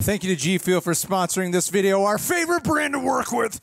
Thank 0.00 0.22
you 0.24 0.34
to 0.34 0.40
G 0.40 0.58
Fuel 0.58 0.80
for 0.80 0.92
sponsoring 0.92 1.52
this 1.52 1.68
video, 1.68 2.04
our 2.04 2.18
favorite 2.18 2.62
brand 2.64 2.94
to 2.94 3.00
work 3.00 3.32
with. 3.32 3.60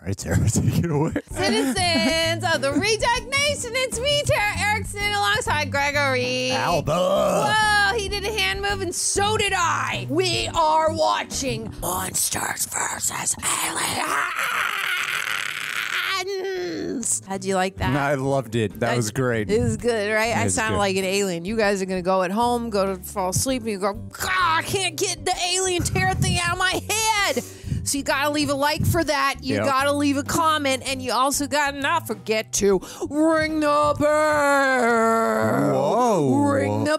All 0.00 0.06
right, 0.06 0.16
Tara, 0.16 0.36
take 0.48 0.78
it 0.84 0.90
away. 0.90 1.12
Citizens 1.30 2.44
of 2.54 2.62
the 2.62 2.72
Reject 2.72 3.26
Nation, 3.28 3.72
it's 3.74 3.98
me, 4.00 4.22
Tara 4.24 4.70
Erickson, 4.70 5.02
alongside 5.12 5.70
Gregory. 5.70 6.52
Alba. 6.52 7.52
Whoa, 7.92 7.98
he 7.98 8.08
did 8.08 8.24
a 8.24 8.32
hand 8.32 8.62
move, 8.62 8.80
and 8.80 8.94
so 8.94 9.36
did 9.36 9.52
I. 9.54 10.06
We 10.08 10.48
are 10.54 10.92
watching 10.94 11.74
Monsters 11.82 12.66
versus 12.66 13.34
Aliens. 13.66 14.99
How'd 17.26 17.44
you 17.44 17.54
like 17.54 17.76
that? 17.76 17.94
I 17.96 18.14
loved 18.14 18.54
it. 18.54 18.80
That 18.80 18.96
was 18.96 19.10
great. 19.10 19.50
It 19.50 19.60
was 19.62 19.76
good, 19.76 20.12
right? 20.12 20.36
I 20.36 20.44
was 20.44 20.54
sounded 20.54 20.76
good. 20.76 20.78
like 20.80 20.96
an 20.96 21.04
alien. 21.04 21.44
You 21.44 21.56
guys 21.56 21.80
are 21.82 21.86
gonna 21.86 22.02
go 22.02 22.22
at 22.22 22.30
home, 22.30 22.70
go 22.70 22.94
to 22.96 23.02
fall 23.02 23.30
asleep, 23.30 23.62
and 23.62 23.70
you 23.70 23.78
go, 23.78 23.92
God, 23.94 24.30
I 24.30 24.62
can't 24.62 24.96
get 24.96 25.24
the 25.24 25.34
alien 25.54 25.82
terror 25.82 26.14
thing 26.14 26.38
out 26.38 26.52
of 26.52 26.58
my 26.58 26.80
head. 26.88 27.42
So 27.82 27.96
you 27.98 28.04
gotta 28.04 28.30
leave 28.30 28.50
a 28.50 28.54
like 28.54 28.84
for 28.86 29.02
that. 29.02 29.36
You 29.40 29.56
Yep. 29.56 29.64
gotta 29.64 29.92
leave 29.92 30.16
a 30.18 30.22
comment, 30.22 30.82
and 30.86 31.00
you 31.02 31.12
also 31.12 31.46
gotta 31.46 31.78
not 31.80 32.06
forget 32.06 32.52
to 32.54 32.80
ring 33.08 33.60
the 33.60 33.94
bell. 33.98 35.72
Whoa. 35.72 36.50
Ring 36.52 36.84
the 36.84 36.90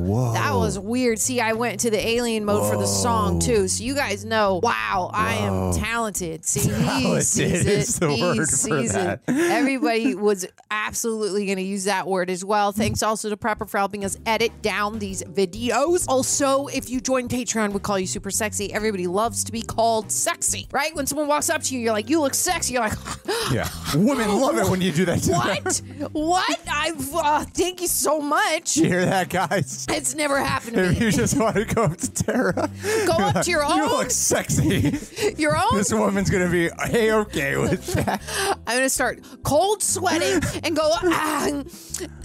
Whoa. 0.00 0.32
That 0.32 0.54
was 0.54 0.78
weird. 0.78 1.18
See, 1.18 1.40
I 1.40 1.52
went 1.52 1.80
to 1.80 1.90
the 1.90 2.06
alien 2.06 2.44
mode 2.44 2.70
for 2.70 2.78
the 2.78 2.86
song 2.86 3.38
too, 3.40 3.68
so 3.68 3.82
you 3.84 3.94
guys 3.94 4.24
know. 4.24 4.60
Wow, 4.62 5.10
I 5.12 5.34
am 5.34 5.72
talented. 5.74 6.44
See, 6.44 6.60
he 6.72 7.20
sees 7.20 7.66
it. 7.66 7.66
is 7.66 7.98
the 7.98 8.10
he 8.10 8.22
word 8.22 8.36
for 8.38 8.46
sees 8.46 8.92
that. 8.92 9.20
it. 9.26 9.34
Everybody 9.50 10.14
was 10.14 10.46
absolutely 10.70 11.46
going 11.46 11.58
to 11.58 11.62
use 11.64 11.84
that 11.84 12.06
word 12.06 12.30
as 12.30 12.44
well. 12.44 12.72
Thanks 12.72 13.02
also 13.02 13.28
to 13.30 13.36
Prepper 13.36 13.68
for 13.68 13.78
helping 13.78 14.04
us 14.04 14.16
edit 14.26 14.62
down 14.62 14.98
these 14.98 15.22
videos. 15.24 16.06
Also, 16.08 16.66
if 16.68 16.90
you 16.90 17.00
join 17.00 17.28
Patreon, 17.28 17.72
we 17.72 17.80
call 17.80 17.98
you 17.98 18.06
super 18.06 18.30
sexy. 18.30 18.72
Everybody 18.72 19.06
loves 19.06 19.44
to 19.44 19.52
be 19.52 19.62
called 19.62 20.10
sexy, 20.10 20.68
right? 20.72 20.94
When 20.94 21.06
someone 21.06 21.28
walks 21.28 21.50
up 21.50 21.62
to 21.64 21.74
you, 21.74 21.80
you're 21.80 21.92
like, 21.92 22.08
"You 22.10 22.20
look 22.20 22.34
sexy." 22.34 22.74
You're 22.74 22.82
like, 22.82 22.98
Yeah. 23.52 23.68
Women 23.94 24.28
love 24.40 24.56
it 24.58 24.68
when 24.68 24.80
you 24.80 24.92
do 24.92 25.04
that 25.06 25.20
to 25.22 25.30
them. 25.30 25.38
"What? 25.38 25.82
what? 26.12 26.60
I 26.68 26.92
uh, 27.14 27.44
thank 27.52 27.80
you 27.80 27.88
so 27.88 28.20
much." 28.20 28.76
You 28.76 28.86
hear 28.86 29.04
that, 29.04 29.28
guys? 29.28 29.83
It's 29.88 30.14
never 30.14 30.38
happened 30.38 30.76
to 30.76 30.84
If 30.84 30.98
me. 31.00 31.06
you 31.06 31.12
just 31.12 31.36
want 31.38 31.56
to 31.56 31.64
go 31.64 31.84
up 31.84 31.96
to 31.98 32.12
Tara, 32.12 32.70
Go 33.06 33.12
up 33.12 33.44
to 33.44 33.50
your 33.50 33.64
own. 33.64 33.76
you 33.76 33.82
own, 33.84 33.90
look 33.90 34.10
sexy. 34.10 34.98
your 35.36 35.56
own. 35.56 35.74
this 35.76 35.92
woman's 35.92 36.30
gonna 36.30 36.50
be 36.50 36.68
hey 36.86 37.12
okay 37.12 37.56
with 37.56 37.86
that. 37.94 38.20
I'm 38.66 38.76
gonna 38.76 38.88
start 38.88 39.20
cold 39.42 39.82
sweating 39.82 40.40
and 40.64 40.76
go. 40.76 40.82
Ah, 41.02 41.62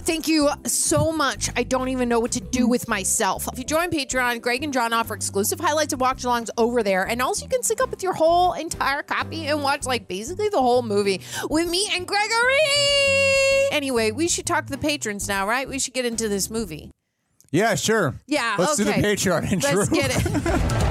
thank 0.00 0.26
you 0.28 0.48
so 0.66 1.12
much. 1.12 1.50
I 1.56 1.62
don't 1.62 1.88
even 1.88 2.08
know 2.08 2.20
what 2.20 2.32
to 2.32 2.40
do 2.40 2.66
with 2.66 2.88
myself. 2.88 3.46
If 3.52 3.58
you 3.58 3.64
join 3.64 3.90
Patreon, 3.90 4.40
Greg 4.40 4.62
and 4.64 4.72
John 4.72 4.92
offer 4.92 5.14
exclusive 5.14 5.60
highlights 5.60 5.92
and 5.92 6.00
watch 6.00 6.22
alongs 6.22 6.48
over 6.56 6.82
there, 6.82 7.04
and 7.06 7.20
also 7.22 7.44
you 7.44 7.48
can 7.50 7.62
sync 7.62 7.80
up 7.80 7.90
with 7.90 8.02
your 8.02 8.14
whole 8.14 8.52
entire 8.54 9.02
copy 9.02 9.46
and 9.46 9.62
watch 9.62 9.86
like 9.86 10.08
basically 10.08 10.48
the 10.48 10.60
whole 10.60 10.82
movie 10.82 11.20
with 11.48 11.68
me 11.68 11.88
and 11.92 12.06
Gregory. 12.06 12.58
Anyway, 13.72 14.10
we 14.10 14.28
should 14.28 14.46
talk 14.46 14.66
to 14.66 14.70
the 14.72 14.78
patrons 14.78 15.28
now, 15.28 15.46
right? 15.46 15.68
We 15.68 15.78
should 15.78 15.94
get 15.94 16.04
into 16.04 16.28
this 16.28 16.50
movie. 16.50 16.90
Yeah, 17.50 17.74
sure. 17.74 18.14
Yeah, 18.26 18.56
Let's 18.58 18.76
do 18.76 18.84
the 18.84 18.92
okay. 18.92 19.02
Patreon 19.02 19.50
intro. 19.50 19.74
Let's 19.74 19.88
get 19.88 20.10
it. 20.14 20.90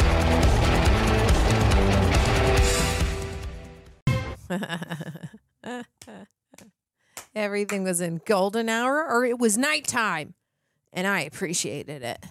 Everything 7.36 7.84
was 7.84 8.02
in 8.02 8.19
golden 8.25 8.68
hour 8.68 9.08
or 9.08 9.24
it 9.24 9.38
was 9.40 9.58
nighttime. 9.58 10.34
And 10.92 11.08
I 11.08 11.22
appreciated 11.22 12.03
it. 12.03 12.25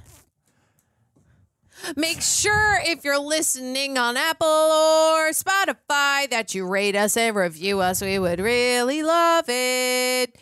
Make 1.97 2.21
sure 2.21 2.81
if 2.84 3.05
you're 3.05 3.21
listening 3.21 3.97
on 3.99 4.17
Apple 4.17 4.49
or 4.49 5.31
Spotify 5.31 6.28
that 6.28 6.53
you 6.55 6.67
rate 6.67 6.97
us 6.97 7.17
and 7.17 7.37
review 7.37 7.78
us. 7.81 8.03
We 8.03 8.19
would 8.19 8.41
really 8.41 9.05
love 9.05 9.44
it. 9.49 10.37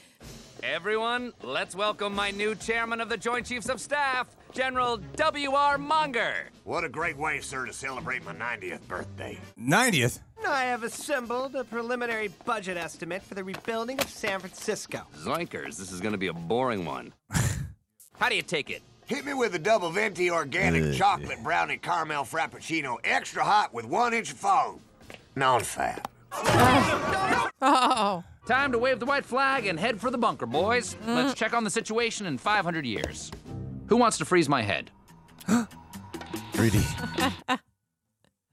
Everyone, 0.68 1.32
let's 1.44 1.76
welcome 1.76 2.12
my 2.12 2.32
new 2.32 2.56
chairman 2.56 3.00
of 3.00 3.08
the 3.08 3.16
Joint 3.16 3.46
Chiefs 3.46 3.68
of 3.68 3.80
Staff, 3.80 4.26
General 4.52 4.96
W.R. 5.14 5.78
Monger. 5.78 6.48
What 6.64 6.82
a 6.82 6.88
great 6.88 7.16
way, 7.16 7.40
sir, 7.40 7.66
to 7.66 7.72
celebrate 7.72 8.24
my 8.24 8.34
90th 8.34 8.80
birthday. 8.88 9.38
90th. 9.56 10.18
I 10.44 10.64
have 10.64 10.82
assembled 10.82 11.54
a 11.54 11.62
preliminary 11.62 12.32
budget 12.44 12.76
estimate 12.76 13.22
for 13.22 13.36
the 13.36 13.44
rebuilding 13.44 14.00
of 14.00 14.10
San 14.10 14.40
Francisco. 14.40 15.02
Zoinkers, 15.16 15.76
this 15.76 15.92
is 15.92 16.00
going 16.00 16.12
to 16.12 16.18
be 16.18 16.26
a 16.26 16.34
boring 16.34 16.84
one. 16.84 17.12
How 18.18 18.28
do 18.28 18.34
you 18.34 18.42
take 18.42 18.68
it? 18.68 18.82
Hit 19.06 19.24
me 19.24 19.34
with 19.34 19.54
a 19.54 19.60
double 19.60 19.90
venti 19.90 20.32
organic 20.32 20.94
chocolate 20.94 21.44
brownie 21.44 21.76
caramel 21.76 22.24
frappuccino, 22.24 22.96
extra 23.04 23.44
hot 23.44 23.72
with 23.72 23.84
one 23.84 24.12
inch 24.12 24.32
of 24.32 24.38
foam. 24.38 24.80
Non-fat. 25.36 26.08
Oh. 27.62 28.22
Time 28.46 28.70
to 28.72 28.78
wave 28.78 29.00
the 29.00 29.06
white 29.06 29.24
flag 29.24 29.66
and 29.66 29.78
head 29.78 30.00
for 30.00 30.10
the 30.10 30.18
bunker, 30.18 30.46
boys. 30.46 30.96
Let's 31.04 31.34
check 31.38 31.52
on 31.52 31.64
the 31.64 31.70
situation 31.70 32.26
in 32.26 32.38
500 32.38 32.86
years. 32.86 33.32
Who 33.88 33.96
wants 33.96 34.18
to 34.18 34.24
freeze 34.24 34.48
my 34.48 34.62
head? 34.62 34.90
3D. 36.52 37.58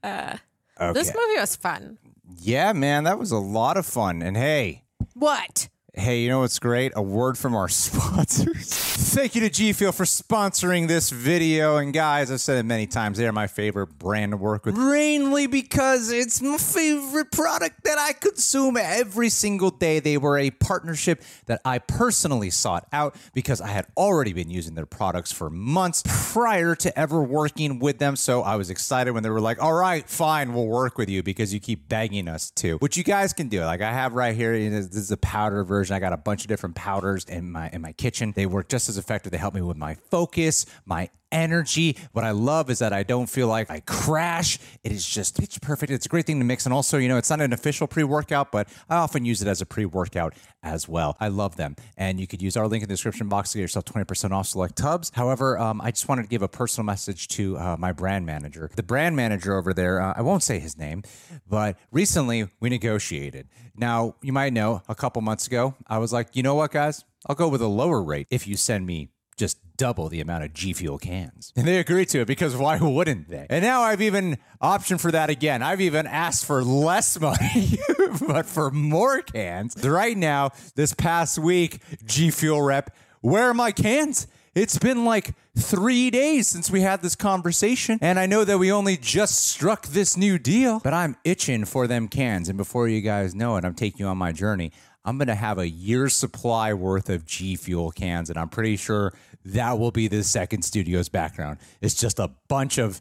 Uh, 0.02 0.36
okay. 0.78 0.92
This 0.92 1.14
movie 1.14 1.40
was 1.40 1.56
fun. 1.56 1.96
Yeah, 2.38 2.74
man, 2.74 3.04
that 3.04 3.18
was 3.18 3.30
a 3.30 3.38
lot 3.38 3.78
of 3.78 3.86
fun. 3.86 4.20
And 4.20 4.36
hey, 4.36 4.84
What? 5.14 5.70
Hey, 5.96 6.22
you 6.22 6.28
know 6.28 6.40
what's 6.40 6.58
great? 6.58 6.92
A 6.96 7.02
word 7.02 7.38
from 7.38 7.54
our 7.54 7.68
sponsors. 7.68 8.74
Thank 8.74 9.36
you 9.36 9.40
to 9.42 9.48
G 9.48 9.72
Fuel 9.72 9.92
for 9.92 10.02
sponsoring 10.02 10.88
this 10.88 11.10
video. 11.10 11.76
And 11.76 11.92
guys, 11.92 12.32
I've 12.32 12.40
said 12.40 12.58
it 12.58 12.64
many 12.64 12.88
times, 12.88 13.16
they 13.16 13.28
are 13.28 13.32
my 13.32 13.46
favorite 13.46 13.96
brand 13.96 14.32
to 14.32 14.36
work 14.36 14.66
with. 14.66 14.76
Mainly 14.76 15.46
because 15.46 16.10
it's 16.10 16.42
my 16.42 16.56
favorite 16.58 17.30
product 17.30 17.84
that 17.84 17.96
I 17.96 18.12
consume 18.12 18.76
every 18.76 19.28
single 19.28 19.70
day. 19.70 20.00
They 20.00 20.18
were 20.18 20.36
a 20.36 20.50
partnership 20.50 21.22
that 21.46 21.60
I 21.64 21.78
personally 21.78 22.50
sought 22.50 22.88
out 22.92 23.14
because 23.32 23.60
I 23.60 23.68
had 23.68 23.86
already 23.96 24.32
been 24.32 24.50
using 24.50 24.74
their 24.74 24.86
products 24.86 25.30
for 25.30 25.48
months 25.48 26.02
prior 26.32 26.74
to 26.74 26.98
ever 26.98 27.22
working 27.22 27.78
with 27.78 27.98
them. 27.98 28.16
So 28.16 28.42
I 28.42 28.56
was 28.56 28.68
excited 28.68 29.12
when 29.12 29.22
they 29.22 29.30
were 29.30 29.40
like, 29.40 29.62
all 29.62 29.74
right, 29.74 30.08
fine, 30.08 30.54
we'll 30.54 30.66
work 30.66 30.98
with 30.98 31.08
you 31.08 31.22
because 31.22 31.54
you 31.54 31.60
keep 31.60 31.88
begging 31.88 32.26
us 32.26 32.50
to. 32.52 32.78
Which 32.78 32.96
you 32.96 33.04
guys 33.04 33.32
can 33.32 33.46
do. 33.46 33.64
Like 33.64 33.80
I 33.80 33.92
have 33.92 34.14
right 34.14 34.34
here, 34.34 34.58
this 34.58 34.86
is 34.86 35.12
a 35.12 35.16
powder 35.16 35.62
version. 35.62 35.83
I 35.90 35.98
got 35.98 36.12
a 36.12 36.16
bunch 36.16 36.42
of 36.42 36.48
different 36.48 36.74
powders 36.74 37.24
in 37.24 37.50
my 37.50 37.68
in 37.70 37.80
my 37.80 37.92
kitchen. 37.92 38.32
They 38.34 38.46
work 38.46 38.68
just 38.68 38.88
as 38.88 38.98
effective. 38.98 39.32
They 39.32 39.38
help 39.38 39.54
me 39.54 39.62
with 39.62 39.76
my 39.76 39.94
focus, 39.94 40.66
my 40.84 41.10
energy. 41.34 41.98
What 42.12 42.24
I 42.24 42.30
love 42.30 42.70
is 42.70 42.78
that 42.78 42.94
I 42.94 43.02
don't 43.02 43.26
feel 43.26 43.48
like 43.48 43.70
I 43.70 43.80
crash. 43.80 44.58
It 44.82 44.92
is 44.92 45.06
just 45.06 45.38
pitch 45.38 45.60
perfect. 45.60 45.92
It's 45.92 46.06
a 46.06 46.08
great 46.08 46.24
thing 46.24 46.38
to 46.38 46.44
mix. 46.44 46.64
And 46.64 46.72
also, 46.72 46.96
you 46.96 47.08
know, 47.08 47.18
it's 47.18 47.28
not 47.28 47.40
an 47.40 47.52
official 47.52 47.86
pre 47.86 48.04
workout, 48.04 48.52
but 48.52 48.68
I 48.88 48.96
often 48.96 49.24
use 49.24 49.42
it 49.42 49.48
as 49.48 49.60
a 49.60 49.66
pre 49.66 49.84
workout 49.84 50.34
as 50.62 50.88
well. 50.88 51.16
I 51.20 51.28
love 51.28 51.56
them. 51.56 51.76
And 51.96 52.18
you 52.18 52.26
could 52.26 52.40
use 52.40 52.56
our 52.56 52.66
link 52.68 52.82
in 52.82 52.88
the 52.88 52.94
description 52.94 53.28
box 53.28 53.52
to 53.52 53.58
get 53.58 53.62
yourself 53.62 53.84
20% 53.84 54.30
off 54.30 54.46
select 54.46 54.76
tubs. 54.76 55.10
However, 55.14 55.58
um, 55.58 55.80
I 55.80 55.90
just 55.90 56.08
wanted 56.08 56.22
to 56.22 56.28
give 56.28 56.42
a 56.42 56.48
personal 56.48 56.86
message 56.86 57.28
to 57.28 57.58
uh, 57.58 57.76
my 57.78 57.92
brand 57.92 58.24
manager. 58.24 58.70
The 58.74 58.82
brand 58.82 59.16
manager 59.16 59.56
over 59.56 59.74
there, 59.74 60.00
uh, 60.00 60.14
I 60.16 60.22
won't 60.22 60.42
say 60.42 60.60
his 60.60 60.78
name, 60.78 61.02
but 61.48 61.76
recently 61.90 62.48
we 62.60 62.70
negotiated. 62.70 63.48
Now, 63.76 64.14
you 64.22 64.32
might 64.32 64.52
know 64.52 64.82
a 64.88 64.94
couple 64.94 65.20
months 65.20 65.46
ago, 65.46 65.74
I 65.88 65.98
was 65.98 66.12
like, 66.12 66.28
you 66.34 66.42
know 66.42 66.54
what, 66.54 66.70
guys? 66.70 67.04
I'll 67.26 67.34
go 67.34 67.48
with 67.48 67.62
a 67.62 67.66
lower 67.66 68.02
rate 68.02 68.28
if 68.30 68.46
you 68.46 68.56
send 68.56 68.86
me 68.86 69.08
just 69.36 69.58
double 69.76 70.08
the 70.08 70.20
amount 70.20 70.44
of 70.44 70.52
G 70.52 70.72
Fuel 70.72 70.98
cans. 70.98 71.52
And 71.56 71.66
they 71.66 71.78
agreed 71.78 72.08
to 72.10 72.20
it 72.20 72.26
because 72.26 72.56
why 72.56 72.78
wouldn't 72.78 73.28
they? 73.28 73.46
And 73.50 73.64
now 73.64 73.82
I've 73.82 74.02
even 74.02 74.38
optioned 74.62 75.00
for 75.00 75.10
that 75.10 75.30
again. 75.30 75.62
I've 75.62 75.80
even 75.80 76.06
asked 76.06 76.44
for 76.44 76.62
less 76.62 77.20
money, 77.20 77.78
but 78.28 78.46
for 78.46 78.70
more 78.70 79.22
cans. 79.22 79.76
Right 79.84 80.16
now, 80.16 80.50
this 80.74 80.94
past 80.94 81.38
week, 81.38 81.80
G 82.04 82.30
Fuel 82.30 82.62
rep, 82.62 82.94
where 83.20 83.50
are 83.50 83.54
my 83.54 83.72
cans? 83.72 84.26
It's 84.54 84.78
been 84.78 85.04
like 85.04 85.34
three 85.58 86.10
days 86.10 86.46
since 86.46 86.70
we 86.70 86.82
had 86.82 87.02
this 87.02 87.16
conversation, 87.16 87.98
and 88.00 88.20
I 88.20 88.26
know 88.26 88.44
that 88.44 88.58
we 88.58 88.70
only 88.70 88.96
just 88.96 89.48
struck 89.48 89.88
this 89.88 90.16
new 90.16 90.38
deal, 90.38 90.78
but 90.78 90.94
I'm 90.94 91.16
itching 91.24 91.64
for 91.64 91.88
them 91.88 92.06
cans. 92.06 92.48
And 92.48 92.56
before 92.56 92.86
you 92.86 93.00
guys 93.00 93.34
know 93.34 93.56
it, 93.56 93.64
I'm 93.64 93.74
taking 93.74 94.00
you 94.00 94.06
on 94.06 94.16
my 94.16 94.30
journey. 94.30 94.70
I'm 95.04 95.18
going 95.18 95.28
to 95.28 95.34
have 95.34 95.58
a 95.58 95.68
year's 95.68 96.14
supply 96.14 96.72
worth 96.72 97.10
of 97.10 97.26
G 97.26 97.56
Fuel 97.56 97.90
cans, 97.90 98.30
and 98.30 98.38
I'm 98.38 98.48
pretty 98.48 98.76
sure 98.76 99.12
that 99.44 99.78
will 99.78 99.90
be 99.90 100.08
the 100.08 100.22
second 100.22 100.62
studio's 100.62 101.08
background. 101.08 101.58
It's 101.80 101.94
just 101.94 102.18
a 102.18 102.30
bunch 102.48 102.78
of 102.78 103.00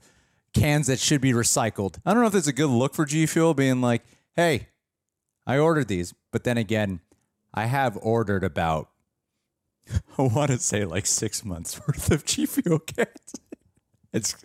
cans 0.54 0.88
that 0.88 1.00
should 1.00 1.22
be 1.22 1.32
recycled. 1.32 1.98
I 2.06 2.14
don't 2.14 2.22
know 2.22 2.28
if 2.28 2.36
it's 2.36 2.48
a 2.48 2.54
good 2.54 2.68
look 2.68 2.94
for 2.94 3.06
G 3.06 3.26
Fuel 3.26 3.54
being 3.54 3.82
like, 3.82 4.04
hey, 4.36 4.68
I 5.46 5.58
ordered 5.58 5.88
these, 5.88 6.14
but 6.32 6.44
then 6.44 6.58
again, 6.58 7.00
I 7.54 7.66
have 7.66 7.98
ordered 8.02 8.44
about, 8.44 8.90
I 10.18 10.22
want 10.24 10.52
to 10.52 10.58
say 10.58 10.86
like 10.86 11.06
six 11.06 11.44
months 11.44 11.80
worth 11.88 12.12
of 12.12 12.26
G 12.26 12.46
Fuel 12.46 12.80
cans. 12.80 13.36
It's 14.12 14.36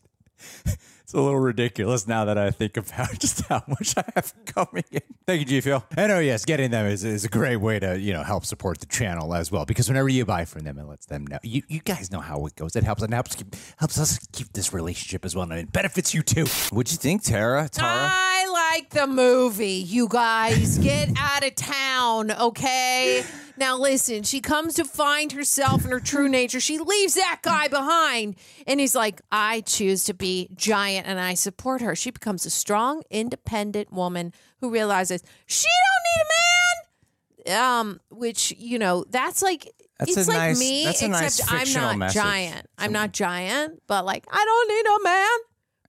it's 1.08 1.14
a 1.14 1.20
little 1.20 1.38
ridiculous 1.38 2.06
now 2.06 2.26
that 2.26 2.36
I 2.36 2.50
think 2.50 2.76
about 2.76 3.12
just 3.18 3.46
how 3.46 3.62
much 3.66 3.94
I 3.96 4.04
have 4.14 4.34
coming 4.44 4.84
in. 4.90 5.00
Thank 5.26 5.40
you, 5.40 5.46
G 5.46 5.60
Fuel. 5.62 5.84
And 5.96 6.12
oh 6.12 6.18
yes, 6.18 6.44
getting 6.44 6.70
them 6.70 6.86
is, 6.86 7.04
is 7.04 7.24
a 7.24 7.28
great 7.28 7.56
way 7.56 7.78
to 7.78 7.98
you 7.98 8.12
know 8.12 8.22
help 8.22 8.44
support 8.44 8.80
the 8.80 8.86
channel 8.86 9.34
as 9.34 9.50
well 9.50 9.64
because 9.64 9.88
whenever 9.88 10.08
you 10.08 10.24
buy 10.24 10.44
from 10.44 10.64
them, 10.64 10.78
it 10.78 10.84
lets 10.84 11.06
them 11.06 11.26
know. 11.26 11.38
You, 11.42 11.62
you 11.68 11.80
guys 11.80 12.10
know 12.10 12.20
how 12.20 12.44
it 12.46 12.56
goes. 12.56 12.76
It 12.76 12.84
helps 12.84 13.02
and 13.02 13.14
helps 13.14 13.34
keep, 13.34 13.56
helps 13.78 13.98
us 13.98 14.18
keep 14.32 14.52
this 14.52 14.72
relationship 14.72 15.24
as 15.24 15.34
well, 15.34 15.50
and 15.50 15.60
it 15.60 15.72
benefits 15.72 16.12
you 16.12 16.22
too. 16.22 16.46
What'd 16.70 16.92
you 16.92 16.98
think, 16.98 17.22
Tara? 17.22 17.68
Tara? 17.68 17.90
I 17.90 18.74
like 18.74 18.90
the 18.90 19.06
movie. 19.06 19.84
You 19.86 20.08
guys 20.08 20.78
get 20.78 21.10
out 21.18 21.44
of 21.44 21.54
town, 21.54 22.32
okay? 22.32 23.24
Now 23.58 23.76
listen, 23.76 24.22
she 24.22 24.40
comes 24.40 24.74
to 24.74 24.84
find 24.84 25.32
herself 25.32 25.82
and 25.84 25.92
her 25.92 26.00
true 26.00 26.28
nature. 26.38 26.60
She 26.60 26.78
leaves 26.78 27.14
that 27.14 27.40
guy 27.42 27.68
behind 27.68 28.36
and 28.66 28.78
he's 28.80 28.94
like, 28.94 29.20
"I 29.32 29.60
choose 29.62 30.04
to 30.04 30.14
be 30.14 30.48
giant 30.54 31.06
and 31.06 31.18
I 31.20 31.34
support 31.34 31.80
her." 31.82 31.94
She 31.96 32.10
becomes 32.10 32.46
a 32.46 32.50
strong, 32.50 33.02
independent 33.10 33.92
woman 33.92 34.32
who 34.60 34.70
realizes 34.70 35.22
she 35.46 35.66
don't 35.68 36.04
need 36.10 36.22
a 36.24 37.52
man. 37.56 37.78
Um 37.80 38.00
which, 38.10 38.52
you 38.58 38.78
know, 38.78 39.04
that's 39.08 39.42
like 39.42 39.72
That's 39.98 40.16
it's 40.16 40.28
a 40.28 40.30
like 40.30 40.38
nice- 40.38 40.58
me 40.58 40.84
that's 40.84 41.02
a 41.02 41.08
nice 41.08 41.38
except 41.40 41.52
I'm 41.52 41.72
not 41.82 41.98
message. 41.98 42.14
giant. 42.22 42.66
I'm 42.78 42.92
not 42.92 43.12
giant, 43.12 43.82
but 43.86 44.04
like 44.04 44.26
I 44.30 44.44
don't 44.44 44.68
need 44.68 44.86
a 44.86 45.02
man, 45.04 45.38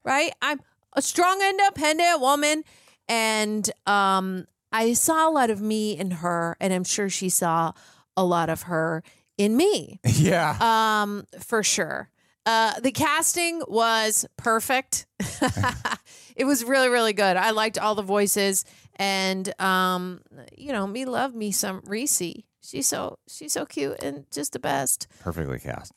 right? 0.03 0.31
I'm 0.41 0.61
a 0.93 1.01
strong, 1.03 1.39
independent 1.41 2.19
woman, 2.19 2.63
and 3.07 3.69
um, 3.85 4.45
I 4.71 4.93
saw 4.93 5.29
a 5.29 5.31
lot 5.31 5.49
of 5.49 5.61
me 5.61 5.97
in 5.97 6.11
her, 6.11 6.55
and 6.59 6.73
I'm 6.73 6.83
sure 6.83 7.09
she 7.09 7.29
saw 7.29 7.73
a 8.15 8.23
lot 8.23 8.49
of 8.49 8.63
her 8.63 9.03
in 9.37 9.55
me, 9.55 9.99
yeah. 10.05 10.57
um, 11.01 11.25
for 11.39 11.63
sure. 11.63 12.09
Uh, 12.45 12.79
the 12.79 12.91
casting 12.91 13.61
was 13.67 14.25
perfect. 14.37 15.05
it 16.35 16.45
was 16.45 16.63
really, 16.63 16.89
really 16.89 17.13
good. 17.13 17.37
I 17.37 17.51
liked 17.51 17.77
all 17.77 17.95
the 17.95 18.01
voices, 18.01 18.65
and 18.95 19.53
um, 19.61 20.21
you 20.57 20.71
know, 20.71 20.87
me 20.87 21.05
love 21.05 21.35
me 21.35 21.51
some 21.51 21.81
Reese. 21.85 22.21
She's 22.61 22.87
so 22.87 23.17
she's 23.27 23.53
so 23.53 23.65
cute 23.65 24.01
and 24.03 24.25
just 24.31 24.53
the 24.53 24.59
best 24.59 25.07
Perfectly 25.21 25.59
cast. 25.59 25.91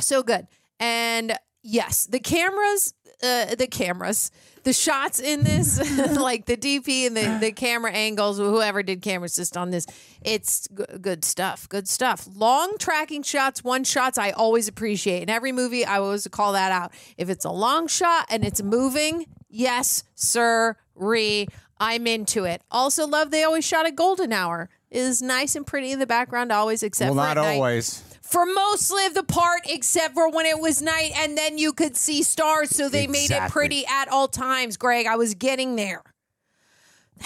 so 0.00 0.22
good 0.22 0.46
and 0.80 1.32
yes 1.68 2.06
the 2.06 2.20
cameras 2.20 2.94
uh, 3.22 3.54
the 3.56 3.66
cameras 3.66 4.30
the 4.62 4.72
shots 4.72 5.18
in 5.18 5.42
this 5.42 5.78
like 6.20 6.46
the 6.46 6.56
dp 6.56 7.06
and 7.06 7.16
the, 7.16 7.38
the 7.40 7.52
camera 7.52 7.90
angles 7.90 8.38
whoever 8.38 8.82
did 8.82 9.02
camera 9.02 9.26
assist 9.26 9.56
on 9.56 9.70
this 9.70 9.86
it's 10.22 10.68
g- 10.68 10.84
good 11.00 11.24
stuff 11.24 11.68
good 11.68 11.88
stuff. 11.88 12.28
Long 12.32 12.76
tracking 12.78 13.22
shots 13.22 13.64
one 13.64 13.84
shots 13.84 14.18
i 14.18 14.30
always 14.30 14.68
appreciate. 14.68 15.22
In 15.22 15.30
every 15.30 15.52
movie 15.52 15.84
i 15.84 15.98
always 15.98 16.26
call 16.28 16.52
that 16.52 16.72
out. 16.72 16.92
If 17.16 17.28
it's 17.28 17.44
a 17.44 17.50
long 17.50 17.86
shot 17.88 18.26
and 18.30 18.44
it's 18.44 18.62
moving 18.62 19.26
yes 19.48 20.04
sir 20.14 20.76
re 20.94 21.48
i'm 21.80 22.06
into 22.06 22.44
it. 22.44 22.62
Also 22.70 23.06
love 23.06 23.30
they 23.30 23.44
always 23.44 23.64
shot 23.64 23.86
a 23.86 23.92
golden 23.92 24.32
hour. 24.32 24.68
It 24.90 25.00
is 25.00 25.20
nice 25.22 25.54
and 25.56 25.66
pretty 25.66 25.92
in 25.92 25.98
the 25.98 26.06
background 26.06 26.52
always 26.52 26.82
except 26.82 27.14
well, 27.14 27.26
not 27.26 27.36
at 27.36 27.42
night. 27.42 27.54
always. 27.54 28.04
For 28.28 28.44
mostly 28.44 29.06
of 29.06 29.14
the 29.14 29.22
part, 29.22 29.62
except 29.66 30.14
for 30.14 30.30
when 30.30 30.44
it 30.46 30.58
was 30.60 30.82
night, 30.82 31.12
and 31.16 31.36
then 31.36 31.56
you 31.56 31.72
could 31.72 31.96
see 31.96 32.22
stars, 32.22 32.70
so 32.70 32.88
they 32.88 33.06
made 33.06 33.30
it 33.30 33.50
pretty 33.50 33.86
at 33.86 34.08
all 34.08 34.28
times. 34.28 34.76
Greg, 34.76 35.06
I 35.06 35.16
was 35.16 35.34
getting 35.34 35.76
there. 35.76 36.02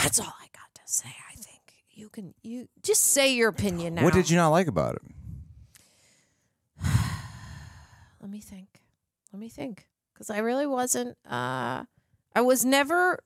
That's 0.01 0.21
all 0.21 0.27
I 0.41 0.47
got 0.53 0.73
to 0.75 0.81
say. 0.85 1.09
I 1.31 1.35
think 1.35 1.75
you 1.91 2.09
can 2.09 2.35
you 2.43 2.69
just 2.83 3.03
say 3.03 3.35
your 3.35 3.49
opinion 3.49 3.97
now. 3.97 4.05
What 4.05 4.15
did 4.15 4.31
you 4.31 4.37
not 4.37 4.51
like 4.51 4.69
about 4.69 4.95
it? 4.95 5.03
Let 8.21 8.31
me 8.31 8.41
think. 8.41 8.81
Let 9.33 9.41
me 9.41 9.49
think, 9.49 9.89
because 10.15 10.31
I 10.31 10.39
really 10.39 10.67
wasn't. 10.67 11.17
uh 11.29 11.85
I 12.35 12.41
was 12.41 12.65
never 12.65 13.19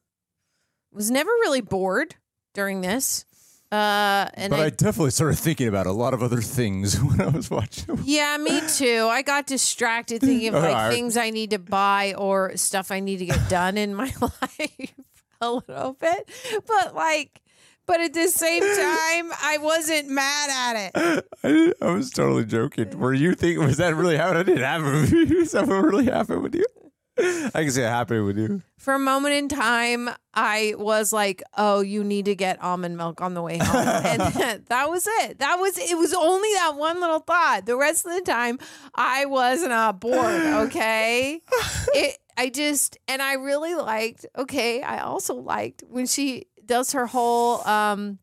was 0.92 1.10
never 1.10 1.30
really 1.30 1.60
bored 1.60 2.16
during 2.54 2.80
this. 2.80 3.25
Uh, 3.72 4.28
and 4.34 4.50
but 4.50 4.60
I 4.60 4.64
I 4.66 4.70
definitely 4.70 5.10
started 5.10 5.38
thinking 5.38 5.66
about 5.66 5.86
a 5.86 5.92
lot 5.92 6.14
of 6.14 6.22
other 6.22 6.40
things 6.40 7.00
when 7.02 7.20
I 7.20 7.26
was 7.26 7.50
watching. 7.50 7.98
Yeah, 8.04 8.36
me 8.36 8.60
too. 8.68 9.08
I 9.10 9.22
got 9.22 9.46
distracted 9.46 10.20
thinking 10.20 10.54
of 10.54 10.62
like 10.62 10.92
things 10.92 11.16
I 11.16 11.30
need 11.30 11.50
to 11.50 11.58
buy 11.58 12.14
or 12.16 12.56
stuff 12.56 12.90
I 12.92 13.00
need 13.00 13.18
to 13.18 13.26
get 13.26 13.48
done 13.48 13.76
in 13.76 13.94
my 13.94 14.12
life 14.20 14.94
a 15.40 15.50
little 15.50 15.94
bit. 15.94 16.28
But 16.66 16.94
like, 16.94 17.40
but 17.86 18.00
at 18.00 18.14
the 18.14 18.28
same 18.28 18.62
time, 18.62 19.32
I 19.42 19.58
wasn't 19.60 20.10
mad 20.10 20.50
at 20.50 20.90
it. 20.94 21.26
I, 21.42 21.72
I 21.84 21.90
was 21.90 22.10
totally 22.10 22.44
joking. 22.44 22.98
Were 22.98 23.14
you 23.14 23.34
thinking, 23.34 23.64
was 23.64 23.78
that 23.78 23.94
really 23.96 24.16
happening? 24.16 24.40
I 24.40 24.42
didn't 24.44 24.62
happen. 24.62 25.36
Is 25.36 25.52
that 25.52 25.66
what 25.66 25.84
really 25.84 26.06
happened 26.06 26.42
with 26.42 26.54
you? 26.54 26.66
I 27.18 27.50
can 27.54 27.70
see 27.70 27.82
it 27.82 27.88
happening 27.88 28.24
with 28.26 28.38
you. 28.38 28.62
For 28.78 28.94
a 28.94 28.98
moment 28.98 29.34
in 29.34 29.48
time, 29.48 30.10
I 30.34 30.74
was 30.76 31.12
like, 31.12 31.42
"Oh, 31.56 31.80
you 31.80 32.04
need 32.04 32.26
to 32.26 32.34
get 32.34 32.62
almond 32.62 32.96
milk 32.96 33.20
on 33.20 33.34
the 33.34 33.42
way 33.42 33.58
home," 33.58 33.86
and 34.04 34.20
that 34.66 34.90
was 34.90 35.06
it. 35.20 35.38
That 35.38 35.56
was 35.58 35.78
it. 35.78 35.96
Was 35.96 36.12
only 36.12 36.52
that 36.54 36.76
one 36.76 37.00
little 37.00 37.20
thought. 37.20 37.62
The 37.64 37.76
rest 37.76 38.06
of 38.06 38.12
the 38.14 38.20
time, 38.20 38.58
I 38.94 39.24
was 39.26 39.62
not 39.62 40.00
bored. 40.00 40.16
Okay, 40.66 41.40
it. 41.94 42.18
I 42.36 42.50
just 42.50 42.98
and 43.08 43.22
I 43.22 43.34
really 43.34 43.74
liked. 43.74 44.26
Okay, 44.36 44.82
I 44.82 44.98
also 45.00 45.34
liked 45.34 45.84
when 45.88 46.06
she 46.06 46.46
does 46.64 46.92
her 46.92 47.06
whole 47.06 47.66
um 47.66 48.18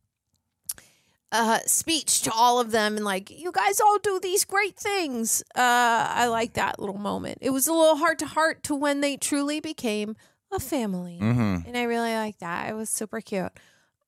uh 1.33 1.59
speech 1.65 2.21
to 2.21 2.31
all 2.31 2.59
of 2.59 2.71
them 2.71 2.95
and 2.95 3.03
like 3.03 3.29
you 3.31 3.51
guys 3.51 3.81
all 3.81 3.97
do 3.97 4.19
these 4.21 4.45
great 4.45 4.77
things. 4.77 5.43
Uh 5.55 6.07
I 6.15 6.27
like 6.27 6.53
that 6.53 6.79
little 6.79 6.99
moment. 6.99 7.39
It 7.41 7.49
was 7.49 7.67
a 7.67 7.73
little 7.73 7.97
heart 7.97 8.19
to 8.19 8.25
heart 8.27 8.63
to 8.63 8.75
when 8.75 9.01
they 9.01 9.17
truly 9.17 9.59
became 9.59 10.15
a 10.51 10.59
family. 10.59 11.17
Mm-hmm. 11.19 11.67
And 11.67 11.75
I 11.75 11.83
really 11.83 12.13
like 12.13 12.37
that. 12.37 12.69
It 12.69 12.75
was 12.75 12.89
super 12.89 13.19
cute. 13.19 13.51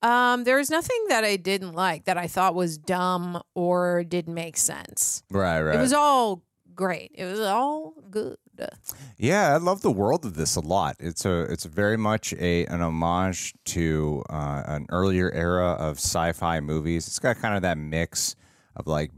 Um 0.03 0.43
there 0.43 0.57
was 0.57 0.69
nothing 0.69 1.05
that 1.09 1.23
I 1.23 1.35
didn't 1.35 1.73
like 1.73 2.05
that 2.05 2.17
I 2.17 2.27
thought 2.27 2.53
was 2.53 2.77
dumb 2.77 3.41
or 3.55 4.03
didn't 4.03 4.35
make 4.35 4.55
sense. 4.57 5.23
Right, 5.31 5.61
right. 5.61 5.75
It 5.75 5.81
was 5.81 5.93
all 5.93 6.43
great. 6.75 7.11
It 7.15 7.25
was 7.25 7.39
all 7.39 7.95
good. 8.11 8.37
Yeah, 9.17 9.53
I 9.53 9.57
love 9.57 9.81
the 9.81 9.91
world 9.91 10.25
of 10.25 10.35
this 10.35 10.55
a 10.55 10.61
lot. 10.61 10.95
It's 10.99 11.25
a 11.25 11.41
it's 11.43 11.65
very 11.65 11.97
much 11.97 12.33
a 12.33 12.65
an 12.65 12.81
homage 12.81 13.53
to 13.65 14.23
uh, 14.29 14.63
an 14.65 14.87
earlier 14.89 15.31
era 15.31 15.71
of 15.73 15.97
sci-fi 15.97 16.59
movies. 16.59 17.07
It's 17.07 17.19
got 17.19 17.37
kind 17.37 17.55
of 17.55 17.61
that 17.61 17.77
mix 17.77 18.35
of 18.75 18.87
like 18.87 19.11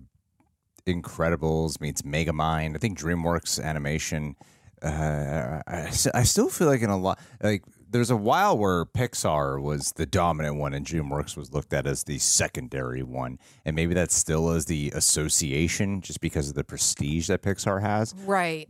Incredibles 0.85 1.81
meets 1.81 2.01
Megamind. 2.03 2.75
I 2.75 2.77
think 2.77 2.97
DreamWorks 2.97 3.61
animation. 3.61 4.35
Uh, 4.81 5.61
I, 5.65 5.89
I 6.13 6.23
still 6.23 6.49
feel 6.49 6.67
like 6.67 6.81
in 6.81 6.91
a 6.91 6.97
lot 6.97 7.19
like 7.41 7.63
there's 7.89 8.11
a 8.11 8.15
while 8.15 8.57
where 8.57 8.85
Pixar 8.85 9.61
was 9.61 9.93
the 9.93 10.05
dominant 10.05 10.57
one 10.57 10.73
and 10.73 10.85
DreamWorks 10.85 11.35
was 11.35 11.51
looked 11.51 11.73
at 11.73 11.87
as 11.87 12.03
the 12.03 12.19
secondary 12.19 13.01
one, 13.01 13.39
and 13.65 13.75
maybe 13.75 13.93
that 13.95 14.11
still 14.11 14.51
is 14.51 14.65
the 14.65 14.91
association 14.93 16.01
just 16.01 16.21
because 16.21 16.49
of 16.49 16.55
the 16.55 16.63
prestige 16.63 17.27
that 17.27 17.41
Pixar 17.41 17.81
has 17.81 18.13
Right. 18.25 18.69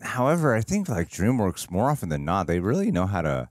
However, 0.00 0.54
I 0.54 0.60
think 0.60 0.88
like 0.88 1.08
DreamWorks 1.10 1.70
more 1.70 1.90
often 1.90 2.08
than 2.08 2.24
not, 2.24 2.46
they 2.46 2.60
really 2.60 2.90
know 2.90 3.06
how 3.06 3.22
to. 3.22 3.48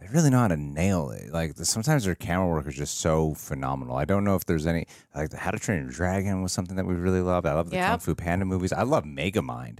They 0.00 0.08
really 0.08 0.30
know 0.30 0.38
how 0.40 0.48
to 0.48 0.56
nail 0.56 1.10
it. 1.10 1.30
Like 1.32 1.54
the, 1.54 1.64
sometimes 1.64 2.04
their 2.04 2.16
camera 2.16 2.48
work 2.48 2.66
is 2.66 2.74
just 2.74 2.98
so 2.98 3.34
phenomenal. 3.34 3.94
I 3.96 4.04
don't 4.04 4.24
know 4.24 4.34
if 4.34 4.44
there's 4.44 4.66
any 4.66 4.86
like 5.14 5.30
the 5.30 5.36
How 5.36 5.52
to 5.52 5.60
Train 5.60 5.82
Your 5.84 5.92
Dragon 5.92 6.42
was 6.42 6.52
something 6.52 6.74
that 6.74 6.86
we 6.86 6.94
really 6.94 7.20
loved. 7.20 7.46
I 7.46 7.52
love 7.54 7.70
the 7.70 7.76
Yep. 7.76 7.88
Kung 7.88 7.98
Fu 8.00 8.14
Panda 8.16 8.44
movies. 8.44 8.72
I 8.72 8.82
love 8.82 9.04
Megamind. 9.04 9.78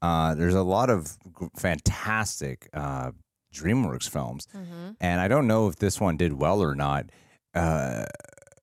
Uh, 0.00 0.34
there's 0.36 0.54
a 0.54 0.62
lot 0.62 0.90
of 0.90 1.16
fantastic 1.56 2.68
uh, 2.72 3.10
DreamWorks 3.52 4.08
films, 4.08 4.46
and 5.00 5.20
I 5.20 5.26
don't 5.28 5.46
know 5.48 5.66
if 5.68 5.76
this 5.76 6.00
one 6.00 6.16
did 6.16 6.34
well 6.34 6.62
or 6.62 6.74
not. 6.76 7.06
Uh, 7.54 8.04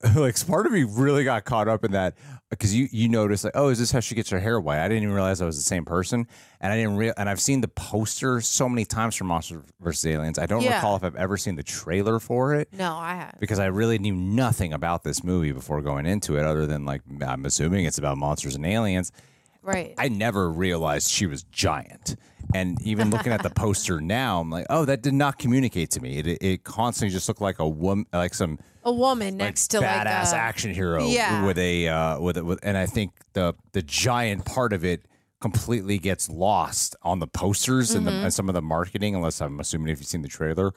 like 0.15 0.47
part 0.47 0.65
of 0.65 0.71
me 0.71 0.83
really 0.83 1.23
got 1.23 1.45
caught 1.45 1.67
up 1.67 1.83
in 1.85 1.91
that 1.91 2.15
because 2.49 2.75
you 2.75 2.87
you 2.91 3.07
notice 3.07 3.43
like 3.43 3.53
oh 3.55 3.69
is 3.69 3.79
this 3.79 3.91
how 3.91 3.99
she 3.99 4.15
gets 4.15 4.29
her 4.29 4.39
hair 4.39 4.59
white? 4.59 4.79
I 4.79 4.87
didn't 4.87 5.03
even 5.03 5.15
realize 5.15 5.41
I 5.41 5.45
was 5.45 5.57
the 5.57 5.63
same 5.63 5.85
person, 5.85 6.27
and 6.59 6.73
I 6.73 6.77
didn't 6.77 6.97
real 6.97 7.13
and 7.17 7.29
I've 7.29 7.39
seen 7.41 7.61
the 7.61 7.67
poster 7.67 8.41
so 8.41 8.67
many 8.67 8.85
times 8.85 9.15
for 9.15 9.23
Monster 9.25 9.63
vs 9.79 10.05
Aliens. 10.05 10.39
I 10.39 10.45
don't 10.45 10.61
Yeah. 10.63 10.75
recall 10.75 10.95
if 10.95 11.03
I've 11.03 11.15
ever 11.15 11.37
seen 11.37 11.55
the 11.55 11.63
trailer 11.63 12.19
for 12.19 12.53
it 12.55 12.69
No, 12.73 12.95
I 12.95 13.15
have. 13.15 13.35
because 13.39 13.59
I 13.59 13.65
really 13.67 13.99
knew 13.99 14.13
nothing 14.15 14.73
about 14.73 15.03
this 15.03 15.23
movie 15.23 15.51
before 15.51 15.81
going 15.81 16.05
into 16.05 16.37
it, 16.37 16.45
other 16.45 16.65
than 16.65 16.85
like 16.85 17.01
I'm 17.25 17.45
assuming 17.45 17.85
it's 17.85 17.97
about 17.97 18.17
monsters 18.17 18.55
and 18.55 18.65
aliens. 18.65 19.11
Right. 19.61 19.93
I 19.97 20.09
never 20.09 20.49
realized 20.49 21.09
she 21.09 21.25
was 21.25 21.43
giant. 21.43 22.15
And 22.53 22.81
even 22.81 23.11
looking 23.11 23.31
at 23.31 23.43
the 23.43 23.49
poster 23.49 24.01
now, 24.01 24.41
I'm 24.41 24.49
like, 24.49 24.65
oh, 24.69 24.85
that 24.85 25.01
did 25.01 25.13
not 25.13 25.37
communicate 25.37 25.91
to 25.91 26.01
me. 26.01 26.17
It, 26.17 26.27
it 26.41 26.63
constantly 26.63 27.13
just 27.13 27.27
looked 27.27 27.41
like 27.41 27.59
a 27.59 27.67
woman, 27.67 28.05
like 28.11 28.33
some 28.33 28.59
a 28.83 28.91
woman 28.91 29.37
like 29.37 29.47
next 29.47 29.67
to 29.69 29.77
badass 29.77 30.25
like 30.25 30.33
a, 30.33 30.37
action 30.37 30.73
hero 30.73 31.05
yeah. 31.05 31.45
with 31.45 31.57
a 31.59 31.87
uh, 31.87 32.19
with 32.19 32.37
a, 32.37 32.43
with, 32.43 32.59
and 32.63 32.75
I 32.75 32.87
think 32.87 33.11
the 33.33 33.53
the 33.73 33.83
giant 33.83 34.45
part 34.45 34.73
of 34.73 34.83
it 34.83 35.05
completely 35.39 35.97
gets 35.97 36.29
lost 36.29 36.95
on 37.01 37.19
the 37.19 37.27
posters 37.27 37.91
and, 37.91 38.05
the, 38.05 38.11
Mm-hmm. 38.11 38.23
and 38.25 38.33
some 38.33 38.47
of 38.47 38.53
the 38.53 38.61
marketing, 38.61 39.15
unless 39.15 39.41
I'm 39.41 39.59
assuming 39.59 39.89
if 39.89 39.99
you've 39.99 40.07
seen 40.07 40.21
the 40.21 40.27
trailer. 40.27 40.71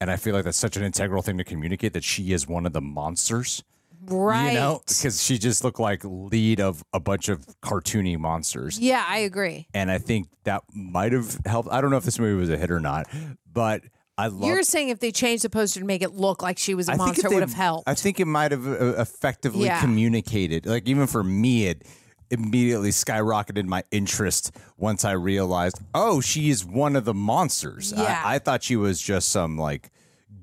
And 0.00 0.10
I 0.10 0.16
feel 0.16 0.34
like 0.34 0.44
that's 0.44 0.58
such 0.58 0.76
an 0.76 0.82
integral 0.82 1.22
thing 1.22 1.38
to 1.38 1.44
communicate 1.44 1.92
that 1.92 2.04
she 2.04 2.32
is 2.32 2.48
one 2.48 2.66
of 2.66 2.72
the 2.72 2.80
monsters. 2.80 3.62
Right. 4.06 4.52
You 4.52 4.58
know, 4.58 4.82
because 4.86 5.22
she 5.22 5.38
just 5.38 5.64
looked 5.64 5.80
like 5.80 6.00
lead 6.04 6.60
of 6.60 6.82
a 6.92 7.00
bunch 7.00 7.28
of 7.28 7.46
cartoony 7.62 8.18
monsters. 8.18 8.78
yeah, 8.78 9.04
I 9.06 9.18
agree. 9.18 9.66
And 9.74 9.90
I 9.90 9.98
think 9.98 10.28
that 10.44 10.62
might 10.72 11.12
have 11.12 11.38
helped. 11.46 11.68
I 11.70 11.80
don't 11.80 11.90
know 11.90 11.96
if 11.96 12.04
this 12.04 12.18
movie 12.18 12.38
was 12.38 12.50
a 12.50 12.56
hit 12.56 12.70
or 12.70 12.80
not, 12.80 13.06
but 13.52 13.82
I 14.18 14.26
love. 14.26 14.44
You're 14.48 14.62
saying 14.62 14.90
if 14.90 15.00
they 15.00 15.12
changed 15.12 15.44
the 15.44 15.50
poster 15.50 15.80
to 15.80 15.86
make 15.86 16.02
it 16.02 16.12
look 16.12 16.42
like 16.42 16.58
she 16.58 16.74
was 16.74 16.88
a 16.88 16.92
I 16.92 16.96
monster, 16.96 17.26
it 17.26 17.32
would 17.34 17.40
have 17.42 17.54
helped. 17.54 17.88
I 17.88 17.94
think 17.94 18.20
it 18.20 18.26
might 18.26 18.52
have 18.52 18.66
uh, 18.66 18.94
effectively 19.00 19.66
Yeah. 19.66 19.80
communicated. 19.80 20.66
Like 20.66 20.86
even 20.88 21.06
for 21.06 21.22
me, 21.24 21.66
it 21.66 21.86
immediately 22.30 22.90
skyrocketed 22.90 23.64
my 23.64 23.82
interest 23.90 24.52
once 24.76 25.04
I 25.04 25.12
realized, 25.12 25.80
oh, 25.94 26.20
she 26.20 26.48
is 26.50 26.64
one 26.64 26.94
of 26.96 27.04
the 27.04 27.14
monsters. 27.14 27.92
Yeah. 27.96 28.22
I, 28.24 28.36
I 28.36 28.38
thought 28.38 28.62
she 28.62 28.76
was 28.76 29.00
just 29.00 29.30
some 29.30 29.58
like 29.58 29.90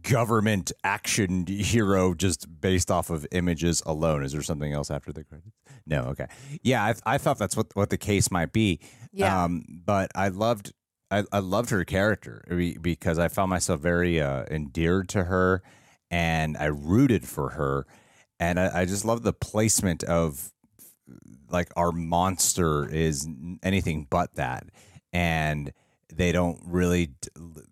government 0.01 0.71
action 0.83 1.45
hero 1.47 2.13
just 2.13 2.47
based 2.61 2.89
off 2.91 3.09
of 3.09 3.25
images 3.31 3.81
alone. 3.85 4.23
Is 4.23 4.33
there 4.33 4.41
something 4.41 4.73
else 4.73 4.89
after 4.91 5.11
the 5.11 5.23
credits? 5.23 5.55
No. 5.85 6.03
Okay. 6.03 6.27
Yeah, 6.61 6.83
I, 6.83 6.95
I 7.05 7.17
thought 7.17 7.37
that's 7.37 7.55
what 7.55 7.75
what 7.75 7.89
the 7.89 7.97
case 7.97 8.31
might 8.31 8.53
be. 8.53 8.79
Yeah. 9.11 9.43
Um, 9.43 9.63
but 9.85 10.11
I 10.15 10.29
loved. 10.29 10.73
I, 11.09 11.23
I 11.31 11.39
loved 11.39 11.69
her 11.69 11.85
character 11.85 12.43
because 12.81 13.17
I 13.17 13.29
found 13.29 13.49
myself 13.49 13.79
very 13.79 14.19
uh, 14.19 14.43
endeared 14.51 15.07
to 15.09 15.23
her 15.23 15.63
and 16.11 16.57
I 16.57 16.65
rooted 16.65 17.25
for 17.25 17.51
her. 17.51 17.85
And 18.39 18.59
I, 18.59 18.81
I 18.81 18.85
just 18.85 19.05
love 19.05 19.23
the 19.23 19.31
placement 19.31 20.03
of 20.03 20.51
like 21.49 21.71
our 21.75 21.91
monster 21.91 22.87
is 22.89 23.27
anything 23.63 24.07
but 24.09 24.35
that. 24.35 24.67
And 25.13 25.71
they 26.13 26.31
don't 26.31 26.59
really 26.65 27.09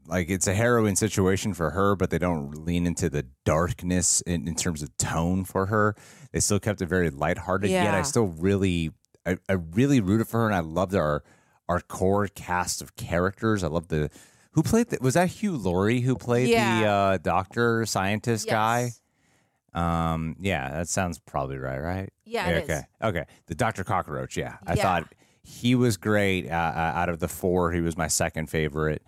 like 0.08 0.30
it's 0.30 0.48
a 0.48 0.54
harrowing 0.54 0.96
situation 0.96 1.54
for 1.54 1.72
her, 1.72 1.96
but 1.96 2.10
they 2.10 2.18
don't 2.18 2.65
lean 2.65 2.86
into 2.86 3.10
the 3.10 3.25
darkness 3.46 4.22
in, 4.22 4.48
in 4.48 4.56
terms 4.56 4.82
of 4.84 4.96
tone 4.98 5.46
for 5.46 5.68
her. 5.68 5.96
They 6.32 6.39
still 6.42 6.60
kept 6.60 6.82
it 6.82 6.88
very 6.88 7.10
lighthearted, 7.10 7.72
yet 7.72 7.94
I 7.96 8.01
still 8.01 8.25
really, 8.27 8.92
I, 9.25 9.38
I 9.48 9.54
really 9.54 10.01
rooted 10.01 10.27
for 10.27 10.42
her, 10.42 10.46
and 10.46 10.56
I 10.56 10.60
loved 10.60 10.96
our 10.96 11.24
our 11.68 11.80
core 11.80 12.27
cast 12.27 12.82
of 12.82 12.96
characters. 12.96 13.63
I 13.63 13.68
love 13.68 13.88
the 13.88 14.10
who 14.51 14.63
played 14.63 14.89
the, 14.89 14.98
was 15.01 15.15
that 15.15 15.30
Hugh 15.30 15.58
Laurie 15.58 16.01
who 16.01 16.15
played 16.15 16.50
the 16.82 16.88
uh, 16.88 17.18
doctor 17.18 17.86
scientist 17.86 18.48
guy. 18.48 18.92
Um, 19.74 20.36
yeah, 20.39 20.72
that 20.72 20.88
sounds 20.88 21.20
probably 21.20 21.58
right, 21.58 21.80
right? 21.80 22.10
Yeah, 22.25 22.62
okay, 22.63 22.84
okay. 23.01 23.25
The 23.48 23.56
Doctor 23.56 23.84
Cockroach. 23.84 24.38
Yeah, 24.38 24.58
I 24.65 24.75
Yeah. 24.75 24.82
thought 24.84 25.13
he 25.46 25.75
was 25.75 25.98
great. 25.98 26.50
Uh, 26.50 26.54
uh, 26.54 26.92
out 26.96 27.10
of 27.10 27.20
the 27.20 27.28
four, 27.28 27.72
he 27.72 27.82
was 27.82 27.96
my 27.98 28.08
second 28.08 28.50
favorite. 28.50 29.02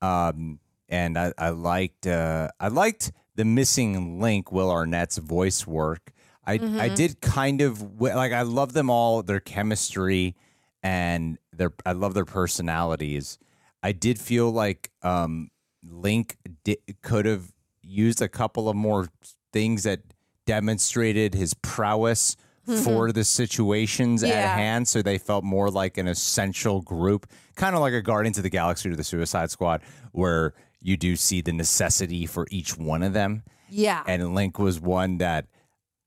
Um, 0.00 0.60
and 0.88 1.18
I, 1.18 1.32
I 1.36 1.50
liked, 1.50 2.06
uh, 2.06 2.48
I 2.58 2.68
liked 2.68 3.12
the 3.34 3.44
missing 3.44 4.20
link, 4.20 4.50
Will 4.52 4.70
Arnett's 4.70 5.18
voice 5.18 5.66
work. 5.66 6.12
I, 6.46 6.54
I 6.54 6.58
Mm-hmm. 6.58 6.94
did 6.94 7.20
kind 7.20 7.60
of 7.60 8.00
like. 8.00 8.32
I 8.32 8.42
love 8.42 8.72
them 8.72 8.88
all, 8.90 9.22
their 9.22 9.40
chemistry, 9.40 10.34
and 10.82 11.38
their. 11.52 11.72
I 11.84 11.92
love 11.92 12.14
their 12.14 12.24
personalities. 12.24 13.38
I 13.82 13.92
did 13.92 14.18
feel 14.18 14.50
like 14.50 14.90
um, 15.02 15.50
Link 15.84 16.36
di- 16.64 16.78
could 17.02 17.26
have 17.26 17.52
used 17.82 18.20
a 18.22 18.28
couple 18.28 18.68
of 18.68 18.74
more 18.76 19.08
things 19.52 19.82
that 19.84 20.00
demonstrated 20.46 21.34
his 21.34 21.54
prowess 21.54 22.36
for 22.84 23.10
the 23.12 23.24
situations 23.24 24.22
at 24.22 24.30
Mm-hmm. 24.30 24.58
Hand, 24.58 24.88
so 24.88 25.02
they 25.02 25.18
felt 25.18 25.44
more 25.44 25.70
like 25.70 25.98
an 25.98 26.06
essential 26.06 26.80
group, 26.82 27.26
kind 27.56 27.74
of 27.74 27.80
like 27.80 27.92
a 27.94 28.02
Guardians 28.02 28.36
of 28.38 28.42
the 28.44 28.50
Galaxy 28.50 28.90
or 28.90 28.96
the 28.96 29.04
Suicide 29.04 29.50
Squad, 29.50 29.82
where 30.12 30.54
you 30.80 30.96
do 30.96 31.16
see 31.16 31.40
the 31.40 31.52
necessity 31.52 32.26
for 32.26 32.46
each 32.50 32.76
one 32.78 33.02
of 33.02 33.12
them. 33.12 33.42
yeah. 33.68 34.02
And 34.06 34.34
Link 34.34 34.58
was 34.58 34.80
one 34.80 35.18
that. 35.18 35.46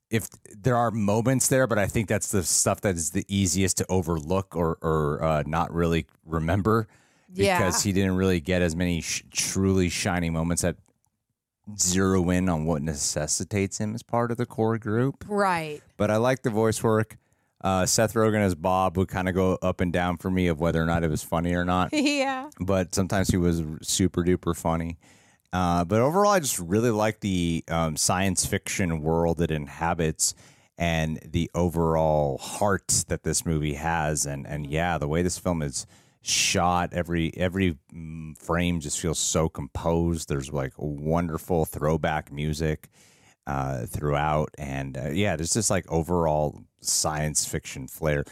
If 0.09 0.27
there 0.55 0.77
are 0.77 0.91
moments 0.91 1.47
there, 1.47 1.65
but 1.65 1.79
I 1.79 1.87
think 1.87 2.07
that's 2.07 2.29
the 2.29 2.43
stuff 2.43 2.81
that 2.81 2.93
is 2.95 3.09
the 3.11 3.25
easiest 3.27 3.77
to 3.77 3.85
overlook 3.89 4.55
or, 4.55 4.77
or 4.83 5.23
uh, 5.23 5.43
not 5.47 5.73
really 5.73 6.05
remember 6.23 6.87
Yeah. 7.33 7.57
because 7.57 7.81
he 7.81 7.91
didn't 7.93 8.15
really 8.15 8.39
get 8.39 8.61
as 8.61 8.75
many 8.75 9.01
sh- 9.01 9.23
truly 9.31 9.89
shining 9.89 10.31
moments 10.31 10.61
that 10.61 10.75
zero 11.77 12.29
in 12.29 12.49
on 12.49 12.65
what 12.65 12.81
necessitates 12.81 13.77
him 13.77 13.95
as 13.95 14.03
part 14.03 14.31
of 14.31 14.37
the 14.37 14.45
core 14.45 14.77
group. 14.77 15.25
right. 15.27 15.81
But 15.97 16.11
I 16.11 16.17
like 16.17 16.43
the 16.43 16.49
voice 16.49 16.83
work. 16.83 17.17
Uh, 17.63 17.85
Seth 17.85 18.13
Rogen 18.13 18.41
as 18.41 18.55
Bob 18.55 18.97
would 18.97 19.07
kind 19.07 19.29
of 19.29 19.35
go 19.35 19.57
up 19.61 19.79
and 19.79 19.93
down 19.93 20.17
for 20.17 20.29
me 20.29 20.47
of 20.47 20.59
whether 20.59 20.81
or 20.81 20.85
not 20.85 21.03
it 21.03 21.09
was 21.09 21.23
funny 21.23 21.53
or 21.53 21.63
not. 21.63 21.89
yeah. 21.93 22.49
but 22.59 22.93
sometimes 22.93 23.29
he 23.29 23.37
was 23.37 23.63
super 23.81 24.23
duper 24.23 24.55
funny. 24.55 24.97
Uh, 25.53 25.85
but 25.85 26.01
overall, 26.01 26.31
I 26.31 26.39
just 26.39 26.59
really 26.59 26.89
like 26.89 27.21
the 27.21 27.63
um, 27.69 27.95
science 27.95 28.45
fiction 28.45 29.01
world 29.01 29.39
it 29.39 29.51
inhabits 29.51 30.33
and 30.77 31.19
the 31.23 31.49
overall 31.53 32.39
heart 32.39 33.05
that 33.07 33.23
this 33.23 33.45
movie 33.45 33.75
has. 33.75 34.25
And 34.25 34.47
and 34.47 34.65
yeah, 34.65 34.97
the 34.97 35.07
way 35.07 35.21
this 35.21 35.37
film 35.37 35.61
is 35.61 35.85
shot, 36.23 36.93
every 36.93 37.31
every 37.37 37.77
mm, 37.93 38.37
frame 38.37 38.79
just 38.79 38.99
feels 38.99 39.19
so 39.19 39.49
composed. 39.49 40.29
There's 40.29 40.51
like 40.51 40.73
wonderful 40.77 41.65
throwback 41.65 42.31
music 42.31 42.89
uh, 43.45 43.85
throughout, 43.85 44.49
and 44.57 44.97
uh, 44.97 45.09
yeah, 45.11 45.35
there's 45.35 45.53
just 45.53 45.69
like 45.69 45.85
overall 45.91 46.63
science 46.81 47.45
fiction 47.45 47.87
flair. 47.87 48.23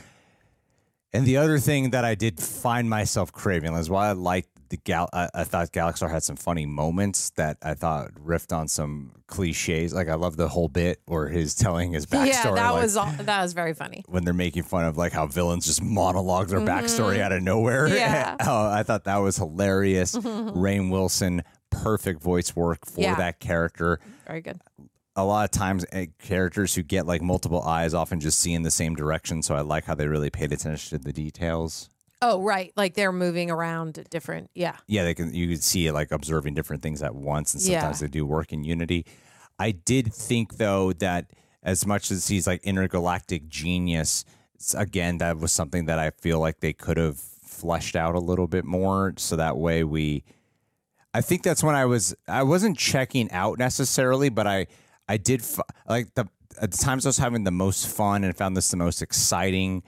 And 1.13 1.25
the 1.25 1.37
other 1.37 1.59
thing 1.59 1.89
that 1.89 2.05
I 2.05 2.15
did 2.15 2.39
find 2.39 2.89
myself 2.89 3.33
craving 3.33 3.73
is 3.73 3.89
why 3.89 4.07
I 4.07 4.13
liked 4.13 4.50
the 4.71 4.77
gal. 4.77 5.07
I, 5.13 5.29
I 5.35 5.43
thought 5.43 5.71
Gallaxhar 5.71 6.09
had 6.09 6.23
some 6.23 6.35
funny 6.35 6.65
moments 6.65 7.29
that 7.31 7.57
I 7.61 7.75
thought 7.75 8.11
riffed 8.15 8.51
on 8.51 8.67
some 8.67 9.11
cliches. 9.27 9.93
Like 9.93 10.09
I 10.09 10.15
love 10.15 10.37
the 10.37 10.47
whole 10.47 10.67
bit 10.67 10.99
where 11.05 11.29
he's 11.29 11.53
telling 11.53 11.93
his 11.93 12.05
backstory. 12.07 12.27
yeah, 12.27 12.51
that 12.55 12.69
like, 12.71 12.81
was 12.81 12.97
all, 12.97 13.11
that 13.19 13.41
was 13.43 13.53
very 13.53 13.73
funny. 13.73 14.03
when 14.07 14.23
they're 14.25 14.33
making 14.33 14.63
fun 14.63 14.85
of 14.85 14.97
like 14.97 15.11
how 15.13 15.27
villains 15.27 15.65
just 15.67 15.83
monologue 15.83 16.47
their 16.47 16.59
backstory 16.61 17.19
out 17.19 17.31
of 17.31 17.43
nowhere. 17.43 17.85
Mm-hmm. 17.87 17.95
Yeah. 18.01 18.35
oh, 18.41 18.67
I 18.69 18.81
thought 18.83 19.03
that 19.03 19.17
was 19.17 19.37
hilarious. 19.37 20.15
Rainn 20.15 20.89
Wilson, 20.89 21.43
perfect 21.69 22.21
voice 22.21 22.55
work 22.55 22.79
for 22.85 23.01
Yeah. 23.01 23.15
that 23.15 23.39
character 23.39 23.99
Very 24.25 24.41
good. 24.41 24.59
a 25.15 25.23
lot 25.23 25.43
of 25.45 25.51
times 25.51 25.85
eh, 25.91 26.07
characters 26.19 26.73
who 26.73 26.81
get 26.81 27.05
like 27.05 27.21
multiple 27.21 27.61
eyes 27.61 27.93
often 27.93 28.19
just 28.19 28.39
see 28.39 28.53
in 28.53 28.63
the 28.63 28.71
same 28.71 28.95
direction. 28.95 29.43
So 29.43 29.53
I 29.55 29.61
like 29.61 29.85
how 29.85 29.93
they 29.95 30.07
really 30.07 30.29
paid 30.31 30.51
attention 30.51 30.97
to 30.97 31.03
the 31.03 31.13
details. 31.13 31.89
Oh, 32.21 32.41
right. 32.41 32.71
Like 32.75 32.93
they're 32.93 33.11
moving 33.11 33.49
around 33.49 34.05
different. 34.09 34.49
Yeah. 34.53 34.77
Yeah, 34.87 35.03
they 35.03 35.13
can 35.15 35.33
you 35.33 35.47
can 35.47 35.61
see 35.61 35.87
it 35.87 35.93
like 35.93 36.11
observing 36.11 36.53
different 36.53 36.83
things 36.83 37.01
at 37.01 37.15
once, 37.15 37.53
and 37.53 37.63
Yeah. 37.63 37.79
sometimes 37.81 37.99
they 38.01 38.07
do 38.07 38.25
work 38.25 38.51
in 38.53 38.63
unity. 38.63 39.05
I 39.57 39.71
did 39.71 40.13
think 40.13 40.57
though 40.57 40.93
that 40.93 41.31
as 41.63 41.85
much 41.85 42.11
as 42.11 42.27
he's 42.27 42.47
like 42.47 42.63
intergalactic 42.63 43.47
genius, 43.47 44.23
again 44.75 45.17
that 45.17 45.37
was 45.37 45.51
something 45.51 45.85
that 45.85 45.97
I 45.99 46.11
feel 46.11 46.39
like 46.39 46.59
they 46.59 46.73
could 46.73 46.97
have 46.97 47.17
fleshed 47.19 47.95
out 47.95 48.15
a 48.15 48.19
little 48.19 48.47
bit 48.47 48.65
more, 48.65 49.13
so 49.17 49.35
that 49.35 49.57
way 49.57 49.83
we. 49.83 50.23
I 51.13 51.21
think 51.21 51.43
that's 51.43 51.63
when 51.63 51.75
I 51.75 51.85
was 51.85 52.15
I 52.27 52.43
wasn't 52.43 52.77
checking 52.77 53.31
out 53.31 53.57
necessarily, 53.57 54.29
but 54.29 54.45
I 54.47 54.67
I 55.09 55.17
did 55.17 55.41
f- 55.41 55.59
like 55.89 56.13
the 56.13 56.27
at 56.61 56.71
the 56.71 56.77
times 56.77 57.05
I 57.05 57.09
was 57.09 57.17
having 57.17 57.43
the 57.45 57.51
most 57.51 57.87
fun 57.87 58.23
and 58.23 58.35
found 58.37 58.55
this 58.55 58.69
the 58.69 58.77
most 58.77 59.01
exciting 59.01 59.81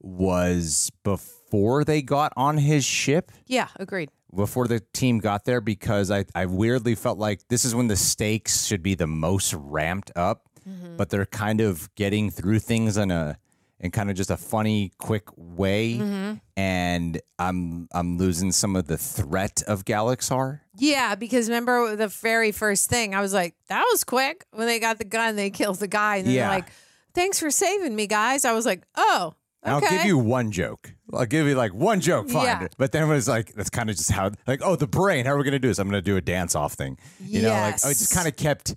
was 0.00 0.90
before 1.02 1.34
they 1.50 2.02
got 2.02 2.32
on 2.36 2.58
his 2.58 2.84
ship, 2.84 3.32
Yeah, 3.46 3.68
agreed. 3.76 4.10
before 4.34 4.66
the 4.68 4.80
team 4.92 5.18
got 5.18 5.44
there, 5.44 5.60
because 5.60 6.10
I, 6.10 6.24
I 6.34 6.46
weirdly 6.46 6.94
felt 6.94 7.18
like 7.18 7.46
this 7.48 7.64
is 7.64 7.74
when 7.74 7.88
the 7.88 7.96
stakes 7.96 8.66
should 8.66 8.82
be 8.82 8.94
the 8.94 9.06
most 9.06 9.54
ramped 9.54 10.12
up, 10.16 10.48
mm-hmm. 10.68 10.96
but 10.96 11.10
they're 11.10 11.26
kind 11.26 11.60
of 11.60 11.92
getting 11.94 12.30
through 12.30 12.58
things 12.60 12.96
in 12.96 13.10
a 13.10 13.38
in 13.80 13.92
kind 13.92 14.10
of 14.10 14.16
just 14.16 14.28
a 14.30 14.36
funny, 14.36 14.90
quick 14.98 15.22
way, 15.36 15.98
mm-hmm. 15.98 16.34
and 16.56 17.20
I'm 17.38 17.88
I'm 17.92 18.18
losing 18.18 18.50
some 18.50 18.74
of 18.74 18.88
the 18.88 18.98
threat 18.98 19.62
of 19.68 19.84
Gallaxhar. 19.84 20.60
Yeah, 20.76 21.14
because 21.14 21.48
remember 21.48 21.94
the 21.94 22.08
very 22.08 22.50
first 22.50 22.90
thing, 22.90 23.14
I 23.14 23.20
was 23.20 23.32
like, 23.32 23.54
that 23.68 23.84
was 23.92 24.02
quick 24.02 24.44
when 24.50 24.66
they 24.66 24.80
got 24.80 24.98
the 24.98 25.04
gun, 25.04 25.36
they 25.36 25.50
killed 25.50 25.78
the 25.78 25.86
guy, 25.86 26.16
and 26.16 26.26
Yeah. 26.26 26.48
they're 26.48 26.56
like, 26.58 26.70
thanks 27.14 27.38
for 27.38 27.52
saving 27.52 27.94
me, 27.94 28.08
guys. 28.08 28.44
I 28.44 28.52
was 28.52 28.66
like, 28.66 28.82
oh, 28.96 29.34
okay. 29.76 29.86
I'll 29.86 29.92
give 29.92 30.04
you 30.06 30.18
one 30.18 30.50
joke. 30.50 30.92
I'll 31.12 31.26
give 31.26 31.46
you 31.46 31.54
like 31.54 31.72
one 31.74 32.00
joke, 32.00 32.28
fine. 32.28 32.44
Yeah. 32.44 32.68
But 32.76 32.92
then 32.92 33.04
it 33.04 33.06
was 33.06 33.28
like 33.28 33.52
that's 33.54 33.70
kind 33.70 33.88
of 33.90 33.96
just 33.96 34.10
how 34.10 34.30
like 34.46 34.60
oh 34.62 34.76
the 34.76 34.86
brain. 34.86 35.24
How 35.26 35.32
are 35.32 35.38
we 35.38 35.44
gonna 35.44 35.58
do 35.58 35.68
this? 35.68 35.78
I'm 35.78 35.88
gonna 35.88 36.02
do 36.02 36.16
a 36.16 36.20
dance 36.20 36.54
off 36.54 36.74
thing. 36.74 36.98
You 37.20 37.42
know, 37.42 37.50
like 37.50 37.74
I 37.84 37.88
just 37.88 38.14
kind 38.14 38.28
of 38.28 38.36
kept 38.36 38.74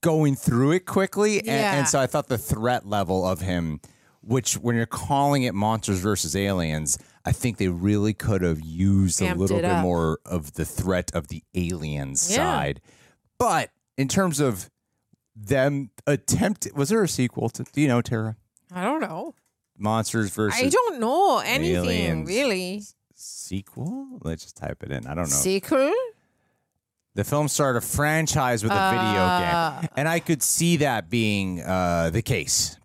going 0.00 0.34
through 0.36 0.72
it 0.72 0.86
quickly, 0.86 1.38
and, 1.38 1.46
Yeah. 1.46 1.74
and 1.76 1.88
so 1.88 1.98
I 1.98 2.06
thought 2.06 2.28
the 2.28 2.38
threat 2.38 2.86
level 2.86 3.26
of 3.26 3.40
him, 3.40 3.80
which 4.22 4.54
when 4.54 4.76
you're 4.76 4.86
calling 4.86 5.42
it 5.44 5.54
monsters 5.54 5.98
versus 5.98 6.34
aliens. 6.36 6.98
I 7.26 7.32
think 7.32 7.56
they 7.56 7.68
really 7.68 8.12
could 8.12 8.42
have 8.42 8.60
used 8.60 9.22
a 9.22 9.34
little 9.34 9.56
bit 9.56 9.64
up. 9.64 9.80
more 9.82 10.18
of 10.26 10.52
the 10.52 10.66
threat 10.66 11.10
of 11.14 11.28
the 11.28 11.42
aliens 11.54 12.28
Yeah. 12.30 12.36
side. 12.36 12.80
But 13.38 13.70
in 13.96 14.08
terms 14.08 14.40
of 14.40 14.68
them 15.34 15.88
attempt, 16.06 16.68
was 16.74 16.90
there 16.90 17.02
a 17.02 17.08
sequel 17.08 17.48
to? 17.48 17.64
Do 17.64 17.80
you 17.80 17.88
know 17.88 18.02
Tara? 18.02 18.36
I 18.74 18.84
don't 18.84 19.00
know. 19.00 19.34
Monsters 19.78 20.30
versus 20.30 20.60
I 20.62 20.68
don't 20.68 21.00
know 21.00 21.38
anything 21.44 21.84
aliens. 21.84 22.28
really. 22.28 22.82
sequel? 23.14 24.18
Let's 24.22 24.42
just 24.44 24.56
type 24.56 24.82
it 24.82 24.90
in. 24.92 25.06
I 25.06 25.14
don't 25.14 25.24
know. 25.24 25.36
Sequel? 25.36 25.92
the 27.16 27.22
film 27.24 27.46
started 27.48 27.78
a 27.78 27.80
franchise 27.80 28.62
with 28.64 28.72
a 28.72 28.74
Uh. 28.74 28.90
video 28.90 29.80
game, 29.82 29.90
and 29.96 30.08
I 30.08 30.18
could 30.20 30.42
see 30.42 30.78
that 30.78 31.08
being 31.10 31.60
uh, 31.62 32.10
the 32.10 32.22
case 32.22 32.76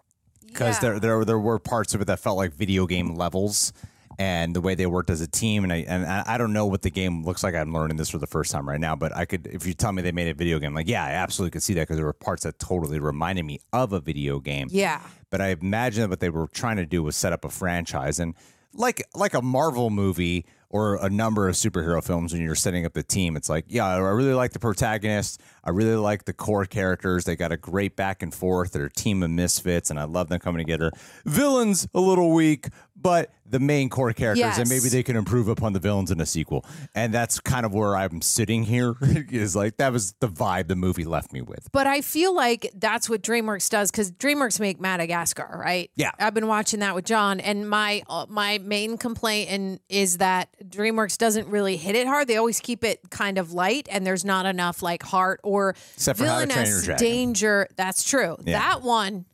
because 0.46 0.76
Yeah. 0.78 0.82
there, 0.92 1.00
there 1.00 1.26
there 1.26 1.40
were 1.40 1.58
parts 1.60 1.94
of 1.96 2.02
it 2.02 2.06
that 2.06 2.20
felt 2.20 2.38
like 2.38 2.54
video 2.54 2.86
game 2.86 3.16
levels. 3.16 3.74
And 4.20 4.54
the 4.54 4.60
way 4.60 4.76
they 4.76 4.86
worked 4.86 5.10
as 5.10 5.22
a 5.22 5.28
team, 5.28 5.64
and 5.64 5.72
I 5.72 5.78
and 5.88 6.06
I 6.06 6.38
don't 6.38 6.52
know 6.52 6.66
what 6.66 6.82
the 6.82 6.92
game 6.92 7.24
looks 7.24 7.42
like. 7.42 7.56
I'm 7.56 7.74
learning 7.74 7.96
this 7.96 8.10
for 8.10 8.18
the 8.18 8.28
first 8.28 8.52
time 8.52 8.68
right 8.68 8.80
now, 8.80 8.94
but 8.96 9.16
I 9.16 9.24
could, 9.24 9.48
if 9.48 9.66
you 9.66 9.74
tell 9.74 9.94
me 9.94 10.02
they 10.02 10.12
made 10.12 10.28
a 10.28 10.34
video 10.34 10.60
game, 10.60 10.74
like 10.74 10.90
yeah, 10.90 11.06
I 11.06 11.12
absolutely 11.12 11.52
could 11.52 11.64
see 11.64 11.74
that 11.76 11.84
because 11.84 11.96
there 11.96 12.06
were 12.06 12.12
parts 12.12 12.44
that 12.44 12.60
totally 12.60 13.00
reminded 13.00 13.46
me 13.46 13.62
of 13.72 13.94
a 13.94 14.02
video 14.02 14.40
game. 14.40 14.68
Yeah. 14.72 15.02
but 15.30 15.40
I 15.40 15.56
imagine 15.62 16.02
that 16.02 16.10
what 16.10 16.20
they 16.20 16.30
were 16.30 16.48
trying 16.48 16.76
to 16.78 16.86
do 16.86 17.02
was 17.02 17.16
set 17.16 17.32
up 17.32 17.46
a 17.46 17.50
franchise 17.50 18.20
and 18.20 18.36
like 18.74 19.08
like 19.16 19.34
a 19.34 19.42
Marvel 19.42 19.90
movie 19.90 20.46
or 20.72 21.04
a 21.04 21.10
number 21.10 21.50
of 21.50 21.56
superhero 21.56 22.04
films 22.04 22.32
when 22.32 22.44
you're 22.44 22.54
setting 22.54 22.86
up 22.86 22.94
the 22.94 23.02
team 23.02 23.36
it's 23.36 23.50
like 23.50 23.66
yeah 23.68 23.88
I 23.88 23.98
really 23.98 24.36
like 24.36 24.52
the 24.52 24.60
protagonist 24.60 25.42
I 25.64 25.72
really 25.72 25.96
like 25.96 26.26
the 26.26 26.34
core 26.34 26.66
characters 26.66 27.24
they 27.26 27.36
got 27.36 27.52
a 27.52 27.58
great 27.58 27.96
back 27.96 28.22
and 28.22 28.32
forth 28.32 28.74
they're 28.74 28.86
a 28.86 28.92
team 28.92 29.24
of 29.24 29.32
misfits 29.32 29.90
and 29.90 30.00
I 30.00 30.04
love 30.04 30.30
them 30.30 30.40
coming 30.40 30.60
together 30.60 30.92
villains 31.26 31.88
a 31.96 32.00
little 32.00 32.32
weak 32.32 32.68
but 33.02 33.32
the 33.46 33.60
main 33.60 33.90
core 33.90 34.14
characters 34.14 34.58
and 34.58 34.70
maybe 34.70 34.90
they 34.90 35.02
can 35.02 35.16
improve 35.16 35.48
upon 35.48 35.74
the 35.74 35.80
villains 35.80 36.12
in 36.12 36.22
a 36.22 36.26
sequel 36.26 36.64
and 36.94 37.14
that's 37.14 37.40
kind 37.40 37.66
of 37.66 37.74
where 37.74 37.96
I'm 37.96 38.22
sitting 38.22 38.64
here 38.64 38.96
is 39.02 39.56
like 39.56 39.78
that 39.78 39.92
was 39.92 40.14
the 40.20 40.28
vibe 40.28 40.68
the 40.68 40.76
movie 40.76 41.04
left 41.04 41.34
me 41.34 41.42
with 41.42 41.68
But 41.72 41.88
I 41.88 42.02
feel 42.02 42.34
like 42.36 42.72
that's 42.76 43.10
what 43.10 43.22
DreamWorks 43.22 43.70
does 43.70 43.92
because 43.92 44.12
DreamWorks 44.12 44.60
make 44.60 44.80
Madagascar, 44.80 45.60
right? 45.60 45.90
Yeah. 45.96 46.12
I've 46.20 46.34
been 46.34 46.48
watching 46.48 46.82
that 46.82 46.96
with 46.96 47.06
John, 47.06 47.40
and 47.40 47.70
my 47.70 48.04
uh, 48.08 48.26
my 48.30 48.60
main 48.60 48.98
complaint 48.98 49.50
and 49.50 49.80
is 49.90 50.18
that 50.18 50.50
DreamWorks 50.64 51.18
doesn't 51.18 51.48
really 51.48 51.78
hit 51.78 51.96
it 51.96 52.08
hard. 52.08 52.28
They 52.28 52.38
always 52.38 52.60
keep 52.60 52.84
it 52.84 53.10
kind 53.10 53.38
of 53.38 53.52
light, 53.52 53.88
and 53.92 54.06
there's 54.06 54.26
not 54.26 54.46
enough 54.46 54.82
like 54.82 55.04
heart 55.04 55.40
or 55.44 55.76
Except 55.96 56.20
for 56.20 56.26
How 56.26 56.40
to 56.40 56.48
Train 56.48 56.66
Your 56.66 56.76
villainous 56.82 57.02
danger. 57.02 57.68
That's 57.76 58.04
true. 58.04 58.38
Yeah. 58.46 58.60
That 58.60 58.82
one, 58.82 59.26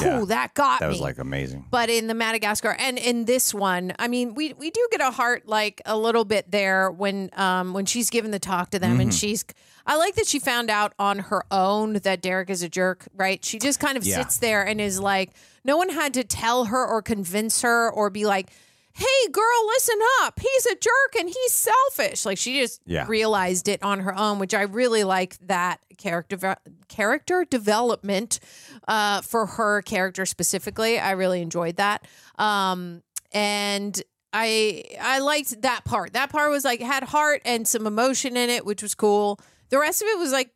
Yeah. 0.00 0.24
that 0.26 0.52
got 0.54 0.80
that 0.80 0.86
me. 0.86 0.92
was 0.92 1.00
like 1.00 1.18
amazing 1.18 1.64
But 1.70 1.88
in 1.90 2.06
the 2.08 2.14
Madagascar 2.14 2.76
and 2.78 2.98
in 2.98 3.24
this 3.24 3.54
one, 3.54 3.92
I 3.98 4.08
mean, 4.08 4.34
we 4.34 4.52
we 4.54 4.70
do 4.70 4.86
get 4.90 5.00
a 5.00 5.10
heart 5.10 5.46
like 5.48 5.80
a 5.86 5.96
little 5.96 6.24
bit 6.24 6.50
there 6.50 6.90
when 6.90 7.30
um 7.34 7.72
when 7.72 7.86
she's 7.86 8.10
given 8.10 8.30
the 8.30 8.38
talk 8.38 8.70
to 8.70 8.78
them 8.78 8.92
Mm-hmm. 8.92 9.00
and 9.00 9.14
she's 9.14 9.44
I 9.86 9.96
like 9.96 10.16
that 10.16 10.26
she 10.26 10.38
found 10.40 10.68
out 10.70 10.92
on 10.98 11.20
her 11.20 11.44
own 11.52 11.94
that 11.94 12.20
Derek 12.20 12.50
is 12.50 12.62
a 12.64 12.68
jerk, 12.68 13.06
right? 13.14 13.44
She 13.44 13.58
just 13.60 13.78
kind 13.78 13.96
of 13.96 14.04
Yeah. 14.04 14.16
sits 14.16 14.38
there 14.38 14.66
and 14.66 14.80
is 14.80 14.98
like 15.00 15.30
no 15.64 15.76
one 15.76 15.88
had 15.90 16.12
to 16.14 16.24
tell 16.24 16.66
her 16.66 16.84
or 16.86 17.00
convince 17.02 17.62
her 17.62 17.88
or 17.90 18.10
be 18.10 18.26
like 18.26 18.50
Hey 18.98 19.30
girl, 19.30 19.66
listen 19.66 19.98
up. 20.22 20.40
He's 20.40 20.64
a 20.66 20.74
jerk 20.74 21.16
and 21.20 21.28
he's 21.28 21.52
selfish. 21.52 22.24
Like 22.24 22.38
she 22.38 22.60
just 22.60 22.80
Yeah. 22.86 23.04
realized 23.06 23.68
it 23.68 23.82
on 23.82 24.00
her 24.00 24.16
own, 24.18 24.38
which 24.38 24.54
I 24.54 24.62
really 24.62 25.04
like 25.04 25.36
that 25.46 25.80
character 25.98 26.56
character 26.88 27.44
development 27.44 28.40
uh, 28.88 29.20
for 29.20 29.44
her 29.44 29.82
character 29.82 30.24
specifically. 30.24 30.98
I 30.98 31.10
really 31.10 31.42
enjoyed 31.42 31.76
that, 31.76 32.06
um, 32.38 33.02
and 33.32 34.02
I 34.32 34.84
I 34.98 35.18
liked 35.18 35.60
that 35.60 35.84
part. 35.84 36.14
That 36.14 36.30
part 36.30 36.50
was 36.50 36.64
like 36.64 36.80
had 36.80 37.04
heart 37.04 37.42
and 37.44 37.68
some 37.68 37.86
emotion 37.86 38.34
in 38.34 38.48
it, 38.48 38.64
which 38.64 38.82
was 38.82 38.94
cool. 38.94 39.38
The 39.68 39.78
rest 39.78 40.00
of 40.00 40.08
it 40.08 40.18
was 40.18 40.32
like 40.32 40.52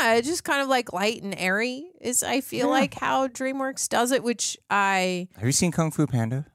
yeah, 0.00 0.20
just 0.20 0.42
kind 0.42 0.60
of 0.62 0.66
like 0.68 0.92
light 0.92 1.22
and 1.22 1.32
airy. 1.38 1.86
Is 2.00 2.24
I 2.24 2.40
feel 2.40 2.68
like 2.68 2.94
how 2.94 3.28
DreamWorks 3.28 3.88
does 3.88 4.10
it, 4.10 4.24
which 4.24 4.58
I 4.68 5.28
have 5.36 5.46
you 5.46 5.52
seen 5.52 5.70
Kung 5.70 5.92
Fu 5.92 6.08
Panda 6.08 6.46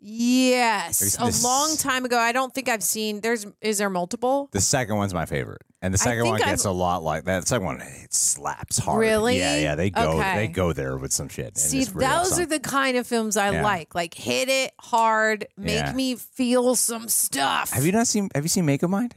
yes 0.00 1.16
a 1.20 1.26
this- 1.26 1.44
long 1.44 1.76
time 1.76 2.04
ago. 2.04 2.18
I 2.18 2.32
don't 2.32 2.52
think 2.54 2.68
I've 2.68 2.82
seen. 2.82 3.20
There's 3.20 3.46
is 3.60 3.78
there 3.78 3.90
multiple? 3.90 4.48
The 4.52 4.60
second 4.60 4.96
one's 4.96 5.12
my 5.14 5.26
favorite, 5.26 5.62
and 5.82 5.92
the 5.94 5.98
second 5.98 6.26
one 6.26 6.38
gets 6.38 6.64
I've- 6.64 6.70
a 6.70 6.72
lot 6.72 7.02
like 7.02 7.24
that. 7.24 7.40
The 7.42 7.46
second 7.46 7.66
one 7.66 7.80
it 7.80 8.12
slaps 8.12 8.78
hard. 8.78 9.00
Really? 9.00 9.38
Yeah, 9.38 9.56
yeah. 9.58 9.74
They 9.74 9.90
go, 9.90 10.18
Okay. 10.18 10.34
they 10.36 10.48
go 10.48 10.72
there 10.72 10.96
with 10.96 11.12
some 11.12 11.28
shit. 11.28 11.56
See, 11.58 11.84
those 11.84 12.02
awesome. 12.02 12.42
are 12.42 12.46
the 12.46 12.60
kind 12.60 12.96
of 12.96 13.06
films 13.06 13.36
I 13.36 13.50
Yeah. 13.52 13.62
like. 13.62 13.94
Like 13.94 14.14
hit 14.14 14.48
it 14.48 14.72
hard, 14.80 15.46
make 15.56 15.74
Yeah. 15.76 15.92
me 15.92 16.16
feel 16.16 16.74
some 16.76 17.08
stuff. 17.08 17.70
Have 17.70 17.84
you 17.86 17.92
not 17.92 18.06
seen? 18.06 18.28
Have 18.34 18.44
you 18.44 18.48
seen 18.48 18.66
Megamind? 18.66 19.12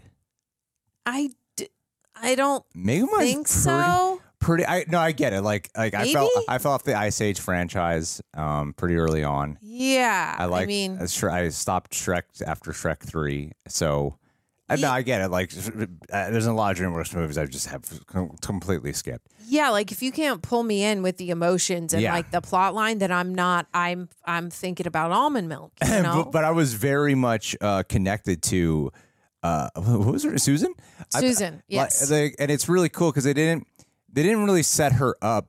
I, 1.05 1.31
d- 1.57 1.69
I 2.15 2.35
don't 2.35 2.63
Megamind 2.75 3.17
think 3.19 3.47
so. 3.47 4.12
Pretty. 4.43 4.65
I 4.65 4.85
no, 4.87 4.99
I 4.99 5.11
get 5.13 5.33
it. 5.33 5.41
Like, 5.41 5.69
like 5.75 5.93
I 5.93 6.11
fell, 6.11 6.29
I 6.47 6.57
fell 6.57 6.73
off 6.73 6.83
the 6.83 6.95
Ice 6.95 7.21
Age 7.21 7.39
franchise, 7.39 8.21
um, 8.35 8.73
pretty 8.73 8.95
early 8.95 9.23
on. 9.23 9.57
Yeah, 9.61 10.35
I 10.37 10.45
like. 10.45 10.63
I 10.63 10.65
mean, 10.67 10.97
uh, 10.99 11.07
I 11.31 11.49
stopped 11.49 11.91
Shrek 11.93 12.23
after 12.45 12.71
Shrek 12.71 12.99
three, 12.99 13.51
so. 13.67 14.17
I 14.69 14.77
no, 14.77 14.89
I 14.89 15.01
get 15.01 15.19
it. 15.21 15.27
Like, 15.29 15.51
uh, 15.53 16.29
there's 16.31 16.45
a 16.45 16.53
lot 16.53 16.71
of 16.71 16.83
DreamWorks 16.83 17.13
movies 17.13 17.37
I 17.37 17.45
just 17.45 17.67
have 17.67 17.83
com- 18.07 18.37
completely 18.41 18.93
skipped. 18.93 19.27
yeah, 19.45 19.69
like 19.69 19.91
if 19.91 20.01
you 20.01 20.09
can't 20.11 20.41
pull 20.41 20.63
me 20.63 20.83
in 20.83 21.03
with 21.03 21.17
the 21.17 21.31
emotions 21.31 21.93
and 21.93 22.01
Yeah. 22.01 22.13
like 22.13 22.31
the 22.31 22.39
plot 22.39 22.73
line, 22.73 22.97
then 22.99 23.11
I'm 23.11 23.35
not. 23.35 23.67
I'm 23.73 24.07
I'm 24.25 24.49
thinking 24.49 24.87
about 24.87 25.11
almond 25.11 25.49
milk. 25.49 25.73
You 25.85 25.89
know, 26.01 26.23
but, 26.23 26.31
but 26.31 26.43
I 26.45 26.51
was 26.51 26.73
very 26.75 27.13
much 27.13 27.57
uh, 27.59 27.83
connected 27.83 28.41
to 28.43 28.91
uh, 29.43 29.69
what 29.75 30.13
was 30.13 30.23
her 30.23 30.37
Susan? 30.37 30.73
I- 31.13 31.19
Susan, 31.19 31.55
like, 31.55 31.63
yes. 31.67 32.07
they- 32.07 32.33
and 32.39 32.49
it's 32.49 32.69
really 32.69 32.89
cool 32.89 33.11
because 33.11 33.25
they 33.25 33.33
didn't 33.33 33.67
they 34.13 34.23
didn't 34.23 34.45
really 34.45 34.63
set 34.63 34.93
her 34.93 35.15
up. 35.21 35.47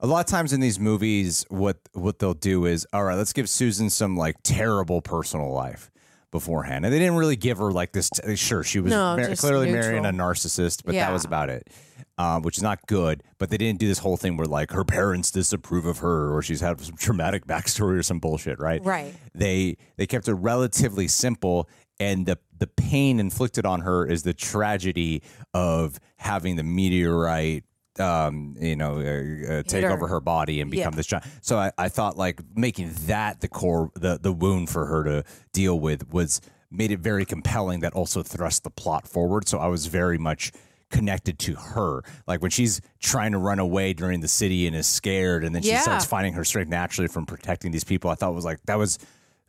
A 0.00 0.06
lot 0.06 0.20
of 0.20 0.26
times 0.26 0.52
in 0.52 0.60
these 0.60 0.78
movies, 0.78 1.46
what 1.48 1.78
what 1.94 2.18
they'll 2.18 2.34
do 2.34 2.66
is, 2.66 2.86
all 2.92 3.04
right, 3.04 3.16
let's 3.16 3.32
give 3.32 3.48
Susan 3.48 3.88
some 3.88 4.16
like 4.16 4.36
terrible 4.42 5.00
personal 5.00 5.50
life 5.52 5.90
beforehand, 6.30 6.84
and 6.84 6.92
they 6.92 6.98
didn't 6.98 7.14
really 7.16 7.36
give 7.36 7.58
her 7.58 7.70
like 7.72 7.92
this. 7.92 8.10
T- 8.10 8.36
sure, 8.36 8.62
she 8.64 8.80
was 8.80 8.90
No, 8.90 9.16
mar- 9.16 9.28
just 9.28 9.40
clearly 9.40 9.70
marrying 9.72 10.04
a 10.04 10.10
narcissist, 10.12 10.82
but 10.84 10.92
that 10.92 10.94
Yeah. 11.08 11.12
was 11.12 11.24
about 11.24 11.48
it. 11.48 11.68
Um, 12.16 12.42
which 12.42 12.58
is 12.58 12.62
not 12.62 12.86
good, 12.86 13.24
but 13.38 13.50
they 13.50 13.56
didn't 13.56 13.80
do 13.80 13.88
this 13.88 13.98
whole 13.98 14.16
thing 14.16 14.36
where 14.36 14.46
like 14.46 14.70
her 14.70 14.84
parents 14.84 15.32
disapprove 15.32 15.84
of 15.84 15.98
her 15.98 16.32
or 16.32 16.42
she's 16.42 16.60
had 16.60 16.80
some 16.80 16.96
traumatic 16.96 17.44
backstory 17.44 17.98
or 17.98 18.04
some 18.04 18.20
bullshit, 18.20 18.60
right? 18.60 18.84
Right. 18.84 19.12
They 19.34 19.76
they 19.96 20.06
kept 20.06 20.28
it 20.28 20.34
relatively 20.34 21.08
simple, 21.08 21.68
and 21.98 22.26
the 22.26 22.38
the 22.56 22.66
pain 22.68 23.18
inflicted 23.18 23.64
on 23.66 23.80
her 23.80 24.06
is 24.06 24.22
the 24.22 24.34
tragedy 24.34 25.22
of 25.54 25.98
having 26.18 26.54
the 26.56 26.62
meteorite. 26.62 27.64
Um, 28.00 28.56
you 28.60 28.74
know, 28.76 28.94
uh, 28.98 29.52
uh, 29.58 29.62
take 29.62 29.84
her. 29.84 29.90
over 29.92 30.08
her 30.08 30.20
body 30.20 30.60
and 30.60 30.70
become 30.70 30.92
Yeah. 30.92 30.96
this 30.96 31.06
giant. 31.06 31.26
So 31.42 31.56
I, 31.58 31.70
I 31.78 31.88
thought 31.88 32.16
like 32.16 32.40
making 32.56 32.92
that 33.06 33.40
the 33.40 33.48
core, 33.48 33.90
the 33.94 34.18
the 34.20 34.32
wound 34.32 34.68
for 34.70 34.86
her 34.86 35.04
to 35.04 35.24
deal 35.52 35.78
with 35.78 36.12
was 36.12 36.40
made 36.70 36.90
it 36.90 36.98
very 36.98 37.24
compelling. 37.24 37.80
That 37.80 37.92
also 37.92 38.22
thrust 38.22 38.64
the 38.64 38.70
plot 38.70 39.06
forward. 39.06 39.48
So 39.48 39.58
I 39.58 39.68
was 39.68 39.86
very 39.86 40.18
much 40.18 40.50
connected 40.90 41.38
to 41.40 41.54
her. 41.54 42.02
Like 42.26 42.42
when 42.42 42.50
she's 42.50 42.80
trying 43.00 43.32
to 43.32 43.38
run 43.38 43.58
away 43.60 43.92
during 43.92 44.20
the 44.20 44.28
city 44.28 44.66
and 44.66 44.74
is 44.74 44.86
scared, 44.86 45.44
and 45.44 45.54
then 45.54 45.62
she 45.62 45.70
Yeah. 45.70 45.80
starts 45.80 46.04
finding 46.04 46.34
her 46.34 46.44
strength 46.44 46.68
naturally 46.70 47.08
from 47.08 47.26
protecting 47.26 47.70
these 47.70 47.84
people. 47.84 48.10
I 48.10 48.16
thought 48.16 48.34
was 48.34 48.44
like 48.44 48.58
that 48.66 48.78
was 48.78 48.98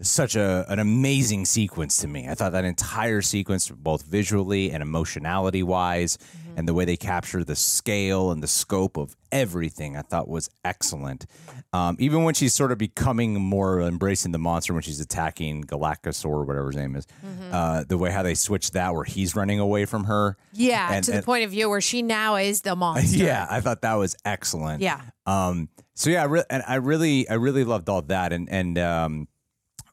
such 0.02 0.36
a 0.36 0.66
an 0.70 0.80
amazing 0.80 1.46
sequence 1.46 1.98
to 1.98 2.08
me. 2.08 2.28
I 2.28 2.36
thought 2.36 2.52
that 2.52 2.66
entire 2.66 3.22
sequence, 3.22 3.70
both 3.70 4.04
visually 4.06 4.72
and 4.72 4.84
emotionality 4.84 5.64
wise, 5.64 6.18
and 6.58 6.68
the 6.68 6.74
way 6.74 6.84
they 6.86 6.98
capture 6.98 7.44
the 7.44 7.56
scale 7.56 8.32
and 8.32 8.44
the 8.44 8.48
scope 8.48 8.98
of 8.98 9.16
everything, 9.32 9.96
I 9.96 10.02
thought 10.02 10.28
was 10.28 10.50
excellent. 10.66 11.26
Um, 11.74 11.96
even 12.00 12.24
when 12.24 12.34
she's 12.34 12.54
sort 12.54 12.72
of 12.72 12.78
becoming 12.78 13.34
more 13.42 13.82
embracing 13.82 14.32
the 14.32 14.38
monster 14.38 14.74
when 14.74 14.82
she's 14.82 15.00
attacking 15.02 15.64
Galactus 15.66 16.26
or 16.26 16.44
whatever 16.46 16.68
his 16.68 16.76
name 16.78 16.96
is, 16.96 17.06
uh, 17.52 17.84
the 17.88 17.98
way 17.98 18.12
how 18.12 18.24
they 18.24 18.36
switched 18.36 18.74
that, 18.74 18.94
where 18.94 19.04
he's 19.04 19.36
running 19.36 19.60
away 19.60 19.86
from 19.86 20.06
her. 20.06 20.38
Yeah, 20.54 20.90
And- 20.94 21.04
to 21.06 21.12
the 21.12 21.18
and- 21.18 21.26
point 21.26 21.44
of 21.46 21.52
view 21.52 21.70
where 21.70 21.82
she 21.82 22.02
now 22.02 22.36
is 22.36 22.62
the 22.62 22.76
monster. 22.78 23.18
Yeah, 23.18 23.48
I 23.50 23.62
thought 23.62 23.82
that 23.82 23.94
was 23.96 24.16
excellent. 24.26 24.82
Yeah. 24.82 25.02
Um. 25.26 25.70
So 25.98 26.10
yeah, 26.10 26.24
I 26.24 26.26
re- 26.26 26.44
and 26.50 26.64
I 26.68 26.76
really, 26.76 27.28
I 27.30 27.36
really 27.36 27.64
loved 27.64 27.88
all 27.88 28.02
that, 28.04 28.34
and 28.34 28.50
and 28.50 28.78
um, 28.78 29.28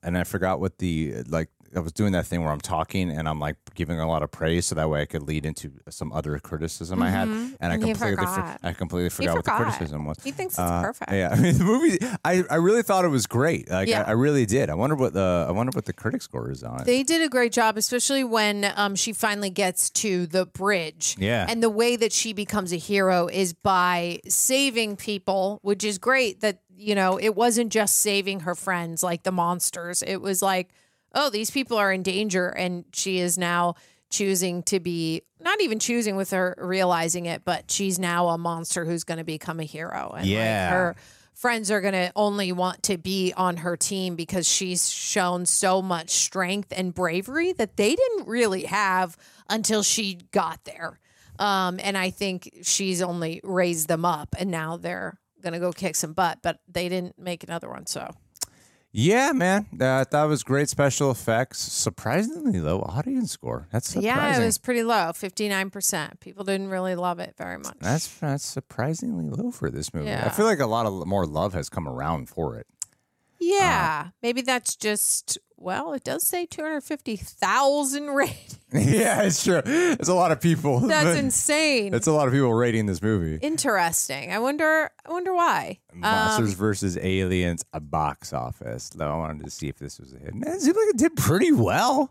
and 0.03 0.17
I 0.19 0.25
forgot 0.25 0.61
what 0.61 0.79
the 0.79 1.23
like. 1.29 1.49
I 1.75 1.81
was 1.81 1.93
doing 1.93 2.13
that 2.13 2.27
thing 2.27 2.43
where 2.43 2.53
I'm 2.53 2.61
talking 2.61 3.11
and 3.11 3.29
I'm 3.29 3.41
like 3.41 3.57
giving 3.75 3.99
a 3.99 4.07
lot 4.07 4.23
of 4.23 4.31
praise, 4.31 4.67
so 4.67 4.75
that 4.75 4.89
way 4.91 5.01
I 5.03 5.07
could 5.07 5.23
lead 5.23 5.47
into 5.47 5.73
some 5.89 6.13
other 6.13 6.39
criticism 6.39 7.03
I 7.03 7.11
had, 7.11 7.29
and 7.29 7.57
I 7.61 7.75
And 7.75 7.83
he 7.85 7.91
completely, 7.93 8.17
for- 8.27 8.33
forgot. 8.33 8.61
I 8.63 8.73
completely 8.73 9.09
forgot 9.11 9.37
what 9.37 9.45
the 9.45 9.51
criticism 9.53 10.05
was. 10.05 10.17
He 10.23 10.33
thinks 10.33 10.55
it's 10.55 10.59
Uh, 10.61 10.83
perfect. 10.83 11.13
Yeah, 11.13 11.31
I 11.33 11.41
mean 11.41 11.57
the 11.59 11.65
movie. 11.65 11.99
I, 12.25 12.45
I 12.51 12.57
really 12.57 12.83
thought 12.83 13.05
it 13.05 13.09
was 13.09 13.27
great. 13.27 13.71
Like 13.71 13.89
Yeah. 13.89 14.03
I, 14.03 14.09
I 14.09 14.13
really 14.13 14.45
did. 14.47 14.69
I 14.71 14.75
wonder 14.75 14.97
what 14.97 15.13
the 15.15 15.47
I 15.49 15.53
wonder 15.53 15.71
what 15.75 15.87
the 15.87 15.93
critic 15.93 16.23
score 16.23 16.51
is 16.51 16.63
on 16.63 16.81
it. 16.81 16.85
They 16.87 17.03
did 17.03 17.23
a 17.23 17.29
great 17.29 17.53
job, 17.53 17.77
especially 17.77 18.25
when 18.25 18.71
um, 18.77 18.95
she 18.95 19.13
finally 19.13 19.51
gets 19.51 19.89
to 19.91 20.27
the 20.27 20.47
bridge. 20.47 21.17
Yeah. 21.19 21.47
And 21.49 21.63
the 21.63 21.71
way 21.71 21.97
that 21.97 22.13
she 22.13 22.33
becomes 22.33 22.73
a 22.73 22.77
hero 22.77 23.29
is 23.29 23.53
by 23.55 24.21
saving 24.29 24.97
people, 24.97 25.59
which 25.63 25.85
is 25.85 25.99
great 25.99 26.41
that, 26.41 26.61
you 26.77 26.95
know, 26.95 27.19
it 27.19 27.35
wasn't 27.35 27.73
just 27.73 27.97
saving 27.99 28.41
her 28.41 28.55
friends 28.55 29.03
like 29.03 29.23
the 29.23 29.33
monsters. 29.33 30.03
It 30.03 30.17
was 30.21 30.43
like, 30.43 30.71
oh, 31.15 31.31
these 31.31 31.51
people 31.51 31.77
are 31.77 31.93
in 31.93 32.03
danger. 32.03 32.49
And 32.49 32.85
she 32.93 33.19
is 33.19 33.37
now 33.39 33.75
choosing 34.11 34.63
to 34.65 34.79
be, 34.81 35.23
not 35.41 35.61
even 35.61 35.79
choosing 35.79 36.17
with 36.17 36.31
her 36.31 36.55
realizing 36.59 37.27
it, 37.27 37.45
but 37.45 37.71
she's 37.71 37.99
now 37.99 38.29
a 38.29 38.39
monster 38.39 38.85
who's 38.85 39.05
going 39.05 39.19
to 39.19 39.25
become 39.25 39.59
a 39.61 39.65
hero. 39.65 40.15
And 40.17 40.27
Yeah. 40.27 40.39
like 40.39 40.73
her 40.73 40.97
friends 41.35 41.71
are 41.71 41.81
going 41.81 41.95
to 41.95 42.13
only 42.15 42.53
want 42.53 42.83
to 42.85 42.99
be 42.99 43.33
on 43.37 43.57
her 43.59 43.77
team 43.77 44.15
because 44.17 44.47
she's 44.47 44.91
shown 44.91 45.47
so 45.47 45.81
much 45.83 46.11
strength 46.11 46.73
and 46.77 46.95
bravery 46.95 47.53
that 47.55 47.77
they 47.77 47.95
didn't 47.95 48.29
really 48.29 48.65
have 48.65 49.17
until 49.49 49.83
she 49.83 50.19
got 50.31 50.63
there. 50.65 50.99
Um, 51.39 51.81
and 51.83 51.97
I 51.97 52.11
think 52.11 52.51
she's 52.63 53.01
only 53.01 53.41
raised 53.43 53.89
them 53.89 54.05
up 54.05 54.37
and 54.39 54.51
now 54.51 54.77
they're 54.77 55.19
going 55.43 55.55
to 55.55 55.59
go 55.59 55.73
kick 55.73 55.97
some 55.97 56.13
butt, 56.13 56.39
but 56.43 56.61
they 56.69 56.89
didn't 56.91 57.19
make 57.19 57.43
another 57.43 57.69
one. 57.71 57.87
So 57.87 58.15
yeah, 58.93 59.33
man, 59.33 59.67
uh, 59.73 59.77
that 59.79 60.11
that 60.11 60.25
was 60.25 60.43
great 60.43 60.69
special 60.69 61.11
effects. 61.11 61.59
Surprisingly 61.61 62.61
low 62.61 62.81
audience 62.81 63.33
score. 63.33 63.67
That's 63.73 63.89
surprising. 63.89 64.07
yeah, 64.07 64.41
it 64.41 64.45
was 64.45 64.59
pretty 64.59 64.83
low 64.83 65.13
59%. 65.13 66.21
People 66.21 66.45
didn't 66.45 66.69
really 66.69 66.95
love 66.95 67.19
it 67.19 67.35
very 67.39 67.59
much. 67.59 67.77
That's 67.81 68.07
that's 68.19 68.45
surprisingly 68.45 69.29
low 69.31 69.51
for 69.51 69.71
this 69.71 69.95
movie. 69.95 70.13
I 70.13 70.29
feel 70.29 70.47
like 70.47 70.61
a 70.61 70.67
lot 70.67 70.87
of 70.87 71.07
more 71.07 71.27
love 71.27 71.55
has 71.55 71.69
come 71.69 71.89
around 71.89 72.29
for 72.29 72.57
it. 72.57 72.67
Yeah, 73.43 74.09
maybe 74.23 74.41
that's 74.43 74.77
just, 74.77 75.39
well, 75.57 75.93
it 75.93 76.05
does 76.05 76.27
say 76.27 76.47
250,000 76.47 78.07
ratings. 78.15 78.59
yeah, 78.73 79.23
it's 79.23 79.43
true. 79.45 79.63
It's 79.65 80.09
a 80.09 80.15
lot 80.15 80.33
of 80.33 80.41
people. 80.41 80.81
That's 80.89 81.19
insane. 81.25 81.93
It's 81.95 82.07
a 82.07 82.13
lot 82.13 82.27
of 82.27 82.33
people 82.33 82.53
rating 82.55 82.87
this 82.87 83.03
movie. 83.03 83.37
Interesting. 83.43 84.33
I 84.33 84.39
wonder. 84.39 84.91
I 85.07 85.11
wonder 85.11 85.35
why. 85.35 85.79
Monsters 85.93 86.55
versus 86.55 86.97
Aliens, 86.97 87.65
a 87.75 87.81
box 87.81 88.33
office. 88.33 88.89
Though 88.89 89.13
I 89.13 89.17
wanted 89.17 89.45
to 89.45 89.51
see 89.51 89.69
if 89.69 89.79
this 89.79 90.01
was 90.01 90.15
a 90.15 90.19
hit. 90.19 90.33
It 90.35 90.61
seemed 90.63 90.77
like 90.77 90.89
it 90.89 90.97
did 90.97 91.17
pretty 91.17 91.53
well. 91.53 92.11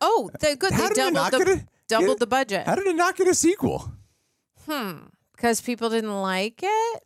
Oh, 0.00 0.30
they 0.40 0.56
good. 0.56 0.72
How 0.72 0.88
They 0.88 0.94
doubled 1.10 1.32
the 1.32 1.52
a- 1.52 1.66
doubled 1.88 2.18
the 2.18 2.26
budget 2.26 2.66
How 2.66 2.74
did 2.74 2.86
it 2.88 2.96
not 2.96 3.14
get 3.16 3.28
a 3.28 3.34
sequel? 3.34 3.92
Hmm. 4.66 4.94
Because 5.36 5.60
people 5.60 5.88
didn't 5.88 6.20
like 6.22 6.60
it, 6.62 7.02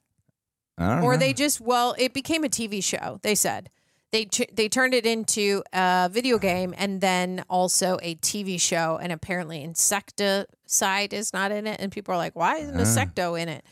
or 0.78 1.12
know. 1.12 1.16
they 1.16 1.32
just 1.32 1.60
well, 1.60 1.94
it 1.98 2.12
became 2.14 2.44
a 2.44 2.48
TV 2.48 2.82
show. 2.82 3.18
They 3.22 3.34
said 3.34 3.70
they 4.12 4.26
ch- 4.26 4.48
they 4.52 4.68
turned 4.68 4.94
it 4.94 5.04
into 5.06 5.62
a 5.72 6.08
video 6.12 6.38
game 6.38 6.74
and 6.76 7.00
then 7.00 7.44
also 7.48 7.98
a 8.02 8.14
TV 8.16 8.60
show. 8.60 8.98
And 9.00 9.12
apparently, 9.12 9.62
insecticide 9.62 11.12
is 11.12 11.32
not 11.32 11.52
in 11.52 11.66
it, 11.66 11.80
and 11.80 11.90
people 11.90 12.14
are 12.14 12.18
like, 12.18 12.36
"Why 12.36 12.56
isn't 12.56 12.76
insecto 12.76 13.40
in 13.40 13.48
it?" 13.48 13.64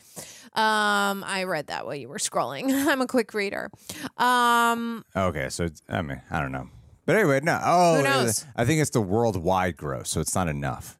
Um, 0.53 1.23
I 1.27 1.43
read 1.45 1.67
that 1.67 1.85
while 1.85 1.95
you 1.95 2.07
were 2.07 2.17
scrolling. 2.17 2.71
I'm 2.87 3.01
a 3.01 3.07
quick 3.07 3.33
reader. 3.33 3.69
Um, 4.17 5.03
Okay, 5.13 5.49
so 5.49 5.65
it's, 5.65 5.81
I 5.89 6.01
mean, 6.01 6.21
I 6.31 6.39
don't 6.39 6.53
know. 6.53 6.69
But 7.05 7.17
anyway, 7.17 7.41
no. 7.43 7.59
Oh, 7.61 7.97
Who 7.97 8.03
knows? 8.03 8.45
I 8.55 8.63
think 8.65 8.81
it's 8.81 8.91
the 8.91 9.01
worldwide 9.01 9.75
gross, 9.75 10.09
so 10.09 10.21
it's 10.21 10.33
not 10.33 10.47
enough. 10.47 10.97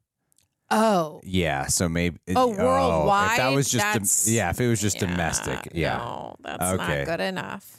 Oh, 0.72 1.22
Yeah, 1.24 1.68
so 1.68 1.88
maybe. 1.90 2.18
Oh, 2.36 2.52
if 2.52 2.58
that 3.38 3.50
was 3.54 3.70
just, 3.70 4.26
dom- 4.26 4.34
yeah, 4.34 4.50
if 4.50 4.60
it 4.60 4.68
was 4.68 4.82
just 4.82 4.98
domestic, 5.00 5.70
yeah. 5.74 5.98
no, 5.98 6.36
that's 6.42 6.64
Okay. 6.74 6.98
not 7.00 7.06
good 7.06 7.20
enough. 7.22 7.78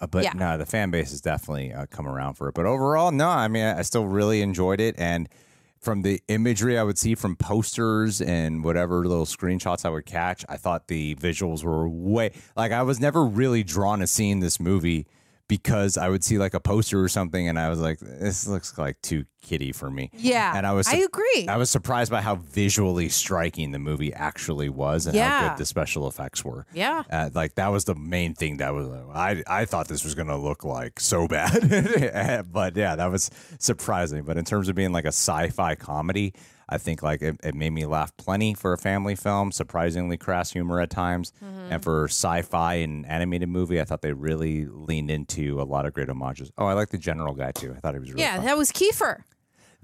Uh, 0.00 0.06
but 0.06 0.24
Yeah. 0.24 0.32
no, 0.34 0.58
the 0.58 0.66
fan 0.66 0.90
base 0.90 1.10
has 1.10 1.20
definitely 1.20 1.72
uh, 1.72 1.86
come 1.86 2.06
around 2.08 2.34
for 2.34 2.48
it. 2.48 2.54
But 2.54 2.66
overall, 2.66 3.12
no, 3.12 3.28
I 3.28 3.48
mean, 3.48 3.64
I, 3.64 3.78
I 3.78 3.82
still 3.82 4.06
really 4.06 4.42
enjoyed 4.42 4.80
it. 4.80 4.96
And 4.98 5.28
from 5.80 6.02
the 6.02 6.20
imagery 6.28 6.78
I 6.78 6.82
would 6.82 6.98
see 6.98 7.14
from 7.14 7.36
posters 7.36 8.20
and 8.20 8.64
whatever 8.64 9.04
little 9.06 9.26
screenshots 9.26 9.84
I 9.84 9.90
would 9.90 10.06
catch, 10.06 10.44
I 10.48 10.56
thought 10.56 10.88
the 10.88 11.14
visuals 11.16 11.62
were 11.62 11.86
way 11.88 12.32
like 12.56 12.72
I 12.72 12.82
was 12.82 13.00
never 13.00 13.24
really 13.24 13.62
drawn 13.62 13.98
to 14.00 14.06
seeing 14.06 14.40
this 14.40 14.58
movie 14.58 15.06
because 15.48 15.96
I 15.98 16.08
would 16.08 16.24
see 16.24 16.38
like 16.38 16.54
a 16.54 16.60
poster 16.60 17.02
or 17.02 17.08
something 17.08 17.48
and 17.48 17.58
I 17.58 17.68
was 17.68 17.78
like, 17.78 17.98
this 17.98 18.46
looks 18.46 18.78
like 18.78 19.00
too 19.02 19.24
kiddie 19.42 19.72
for 19.72 19.90
me. 19.90 20.10
Yeah, 20.14 20.56
And 20.56 20.66
I 20.66 20.72
was 20.72 20.88
I 20.88 20.96
agree. 20.96 21.46
I 21.48 21.56
was 21.56 21.68
surprised 21.68 22.10
by 22.10 22.22
how 22.22 22.36
visually 22.36 23.08
striking 23.10 23.70
the 23.72 23.78
movie 23.78 24.12
actually 24.14 24.70
was 24.70 25.06
and 25.06 25.16
how 25.16 25.48
good 25.48 25.58
the 25.58 25.66
special 25.66 26.08
effects 26.08 26.44
were. 26.44 26.66
Yeah. 26.72 27.02
Uh, 27.10 27.30
like 27.34 27.56
that 27.56 27.68
was 27.68 27.84
the 27.84 27.94
main 27.94 28.34
thing 28.34 28.56
that 28.58 28.72
was 28.72 28.88
I 29.12 29.42
I 29.46 29.64
thought 29.66 29.88
this 29.88 30.04
was 30.04 30.14
gonna 30.14 30.38
look 30.38 30.64
like 30.64 30.98
so 30.98 31.28
bad, 31.28 32.46
but 32.52 32.76
yeah, 32.76 32.96
that 32.96 33.10
was 33.10 33.30
surprising. 33.58 34.24
But 34.24 34.38
in 34.38 34.44
terms 34.44 34.68
of 34.68 34.74
being 34.74 34.92
like 34.92 35.04
a 35.04 35.08
sci-fi 35.08 35.74
comedy, 35.74 36.32
I 36.74 36.78
think 36.78 37.02
like 37.02 37.22
it, 37.22 37.36
it 37.44 37.54
made 37.54 37.70
me 37.70 37.86
laugh 37.86 38.16
plenty 38.16 38.52
for 38.52 38.72
a 38.72 38.78
family 38.78 39.14
film. 39.14 39.52
Surprisingly 39.52 40.16
crass 40.16 40.50
humor 40.50 40.80
at 40.80 40.90
times, 40.90 41.32
Mm-hmm. 41.42 41.72
and 41.72 41.82
for 41.82 42.04
sci-fi 42.08 42.74
and 42.74 43.06
animated 43.06 43.48
movie, 43.48 43.80
I 43.80 43.84
thought 43.84 44.02
they 44.02 44.12
really 44.12 44.66
leaned 44.66 45.10
into 45.10 45.60
a 45.60 45.64
lot 45.64 45.86
of 45.86 45.92
great 45.94 46.08
homages. 46.08 46.50
Oh, 46.58 46.66
I 46.66 46.72
like 46.72 46.88
the 46.90 46.98
general 46.98 47.34
guy 47.34 47.52
too. 47.52 47.72
I 47.76 47.80
thought 47.80 47.94
he 47.94 48.00
was 48.00 48.10
really 48.10 48.22
yeah, 48.22 48.36
fun. 48.36 48.44
that 48.46 48.56
was 48.56 48.72
Kiefer. 48.72 49.22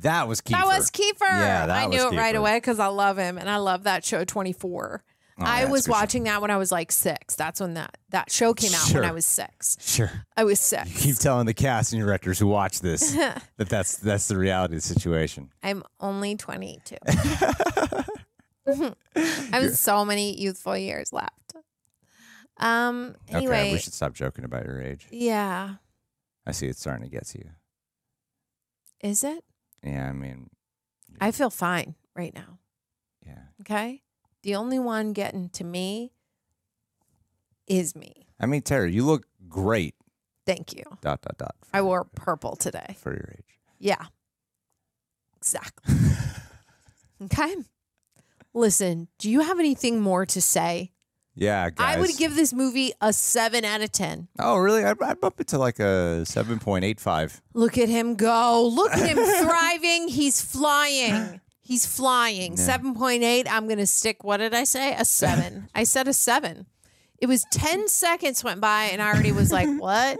that 0.00 0.26
was 0.26 0.40
Kiefer. 0.40 0.50
That 0.52 0.66
was 0.66 0.90
Kiefer. 0.90 1.20
Yeah, 1.20 1.66
that 1.66 1.70
I 1.70 1.86
knew 1.86 2.08
it 2.08 2.16
right 2.16 2.34
away 2.34 2.56
because 2.56 2.78
I 2.80 2.86
love 2.88 3.18
him 3.18 3.38
and 3.38 3.48
I 3.48 3.58
love 3.58 3.84
that 3.84 4.04
show 4.04 4.24
24. 4.24 5.02
I 5.40 5.60
Oh, 5.60 5.64
it's 5.64 5.70
was 5.72 5.86
a 5.86 5.88
good 5.88 5.94
show. 5.94 6.00
watching 6.00 6.22
that 6.24 6.42
when 6.42 6.50
I 6.50 6.56
was 6.56 6.70
like 6.72 6.92
six. 6.92 7.34
That's 7.34 7.60
when 7.60 7.74
that, 7.74 7.96
that 8.10 8.30
show 8.30 8.52
came 8.54 8.72
out 8.74 8.92
when 8.92 9.04
I 9.04 9.12
was 9.12 9.24
six. 9.26 9.76
Sure. 9.80 10.10
I 10.36 10.44
was 10.44 10.60
six. 10.60 11.02
Keep 11.02 11.16
telling 11.16 11.46
the 11.46 11.54
cast 11.54 11.92
and 11.92 12.02
directors 12.02 12.38
who 12.38 12.46
watch 12.46 12.80
this 12.80 13.12
that 13.14 13.42
that's 13.68 13.96
that's 13.96 14.28
the 14.28 14.36
reality 14.36 14.74
of 14.76 14.82
the 14.82 14.86
situation. 14.88 15.50
I'm 15.62 15.82
only 16.00 16.36
22. 16.36 16.96
I 18.66 18.94
have 19.52 19.74
so 19.76 20.04
many 20.04 20.38
youthful 20.40 20.76
years 20.76 21.12
left. 21.12 21.32
Um. 22.58 23.16
Anyway, 23.28 23.54
okay, 23.60 23.72
we 23.72 23.78
should 23.78 23.94
stop 23.94 24.12
joking 24.12 24.44
about 24.44 24.64
your 24.66 24.80
age. 24.82 25.06
yeah. 25.10 25.76
I 26.46 26.52
see 26.52 26.66
it's 26.66 26.80
starting 26.80 27.04
to 27.04 27.10
get 27.10 27.26
to 27.28 27.38
you. 27.38 27.50
Is 29.02 29.22
it? 29.24 29.44
Yeah, 29.84 30.08
I 30.08 30.12
mean, 30.12 30.50
I 31.20 31.30
feel 31.30 31.50
fine 31.50 31.94
right 32.16 32.34
now. 32.34 32.58
yeah. 33.26 33.42
Okay. 33.60 34.02
The 34.42 34.54
only 34.54 34.78
one 34.78 35.12
getting 35.12 35.48
to 35.50 35.64
me 35.64 36.12
is 37.66 37.94
me. 37.94 38.26
I 38.40 38.46
mean, 38.46 38.62
Terry, 38.62 38.92
you 38.92 39.04
look 39.04 39.26
great. 39.48 39.94
Thank 40.46 40.74
you. 40.74 40.82
Dot 41.02 41.22
dot 41.22 41.36
dot. 41.38 41.54
I 41.72 41.82
wore 41.82 42.04
purple 42.04 42.56
today. 42.56 42.96
for 42.98 43.12
your 43.12 43.34
age. 43.38 43.58
Yeah. 43.78 44.06
Exactly. 45.36 45.94
okay. 47.24 47.54
Listen, 48.52 49.08
do 49.18 49.30
you 49.30 49.40
have 49.40 49.58
anything 49.58 50.00
more 50.00 50.26
to 50.26 50.40
say? 50.40 50.92
Yeah, 51.34 51.70
guys. 51.70 51.96
I 51.96 52.00
would 52.00 52.16
give 52.18 52.34
this 52.34 52.52
movie 52.52 52.92
a 53.00 53.12
7 53.12 53.64
out 53.64 53.80
of 53.80 53.92
10. 53.92 54.28
Oh, 54.40 54.56
really? 54.56 54.84
I'd, 54.84 55.00
I'd 55.00 55.20
bump 55.20 55.40
it 55.40 55.46
to 55.48 55.58
like 55.58 55.78
a 55.78 56.26
seven 56.26 56.58
point 56.58 56.84
eight 56.84 57.00
five. 57.00 57.40
Look 57.54 57.78
at 57.78 57.88
him 57.88 58.16
go. 58.16 58.68
Look 58.74 58.92
at 58.92 59.08
him 59.08 59.16
thriving. 59.46 60.08
He's 60.08 60.42
flying. 60.42 61.40
He's 61.70 61.86
flying. 61.86 62.56
Yeah. 62.56 62.78
7.8. 62.78 63.46
I'm 63.48 63.66
going 63.66 63.78
to 63.78 63.86
stick, 63.86 64.24
what 64.24 64.38
did 64.38 64.54
I 64.54 64.64
say? 64.64 64.92
A 64.92 65.04
seven. 65.04 65.68
I 65.74 65.84
said 65.84 66.08
a 66.08 66.12
seven. 66.12 66.66
It 67.18 67.26
was 67.26 67.44
10 67.52 67.86
seconds 67.86 68.42
went 68.42 68.60
by 68.60 68.86
and 68.86 69.00
I 69.00 69.12
already 69.12 69.30
was 69.30 69.52
like, 69.52 69.68
what? 69.78 70.18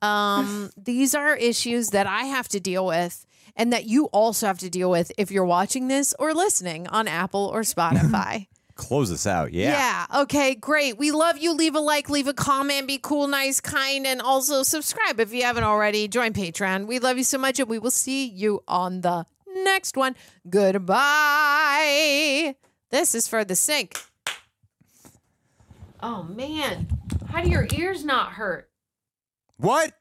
Um, 0.00 0.70
these 0.78 1.14
are 1.14 1.36
issues 1.36 1.88
that 1.88 2.06
I 2.06 2.22
have 2.22 2.48
to 2.48 2.60
deal 2.60 2.86
with 2.86 3.26
and 3.56 3.74
that 3.74 3.84
you 3.84 4.06
also 4.06 4.46
have 4.46 4.56
to 4.60 4.70
deal 4.70 4.90
with 4.90 5.12
if 5.18 5.30
you're 5.30 5.44
watching 5.44 5.88
this 5.88 6.14
or 6.18 6.32
listening 6.32 6.86
on 6.86 7.06
Apple 7.06 7.50
or 7.52 7.60
Spotify. 7.60 8.46
Close 8.74 9.10
this 9.10 9.26
out. 9.26 9.52
Yeah. 9.52 9.72
Yeah. 9.72 10.22
Okay. 10.22 10.54
Great. 10.54 10.96
We 10.96 11.10
love 11.10 11.36
you. 11.36 11.52
Leave 11.52 11.74
a 11.74 11.80
like, 11.80 12.08
leave 12.08 12.26
a 12.26 12.32
comment, 12.32 12.86
be 12.86 12.96
cool, 12.96 13.26
nice, 13.28 13.60
kind, 13.60 14.06
and 14.06 14.22
also 14.22 14.62
subscribe 14.62 15.20
if 15.20 15.34
you 15.34 15.42
haven't 15.42 15.64
already. 15.64 16.08
Join 16.08 16.32
Patreon. 16.32 16.86
We 16.86 17.00
love 17.00 17.18
you 17.18 17.24
so 17.24 17.36
much, 17.36 17.60
and 17.60 17.68
we 17.68 17.78
will 17.78 17.90
see 17.90 18.24
you 18.24 18.62
on 18.66 19.02
the 19.02 19.26
next 19.54 19.96
one. 19.96 20.16
Goodbye. 20.48 20.96
This 22.90 23.14
is 23.14 23.28
for 23.28 23.44
the 23.44 23.56
sink. 23.56 23.96
Oh, 26.02 26.22
man. 26.22 26.88
How 27.28 27.42
do 27.42 27.50
your 27.50 27.68
ears 27.74 28.04
not 28.04 28.32
hurt? 28.32 28.70
What? 29.58 29.92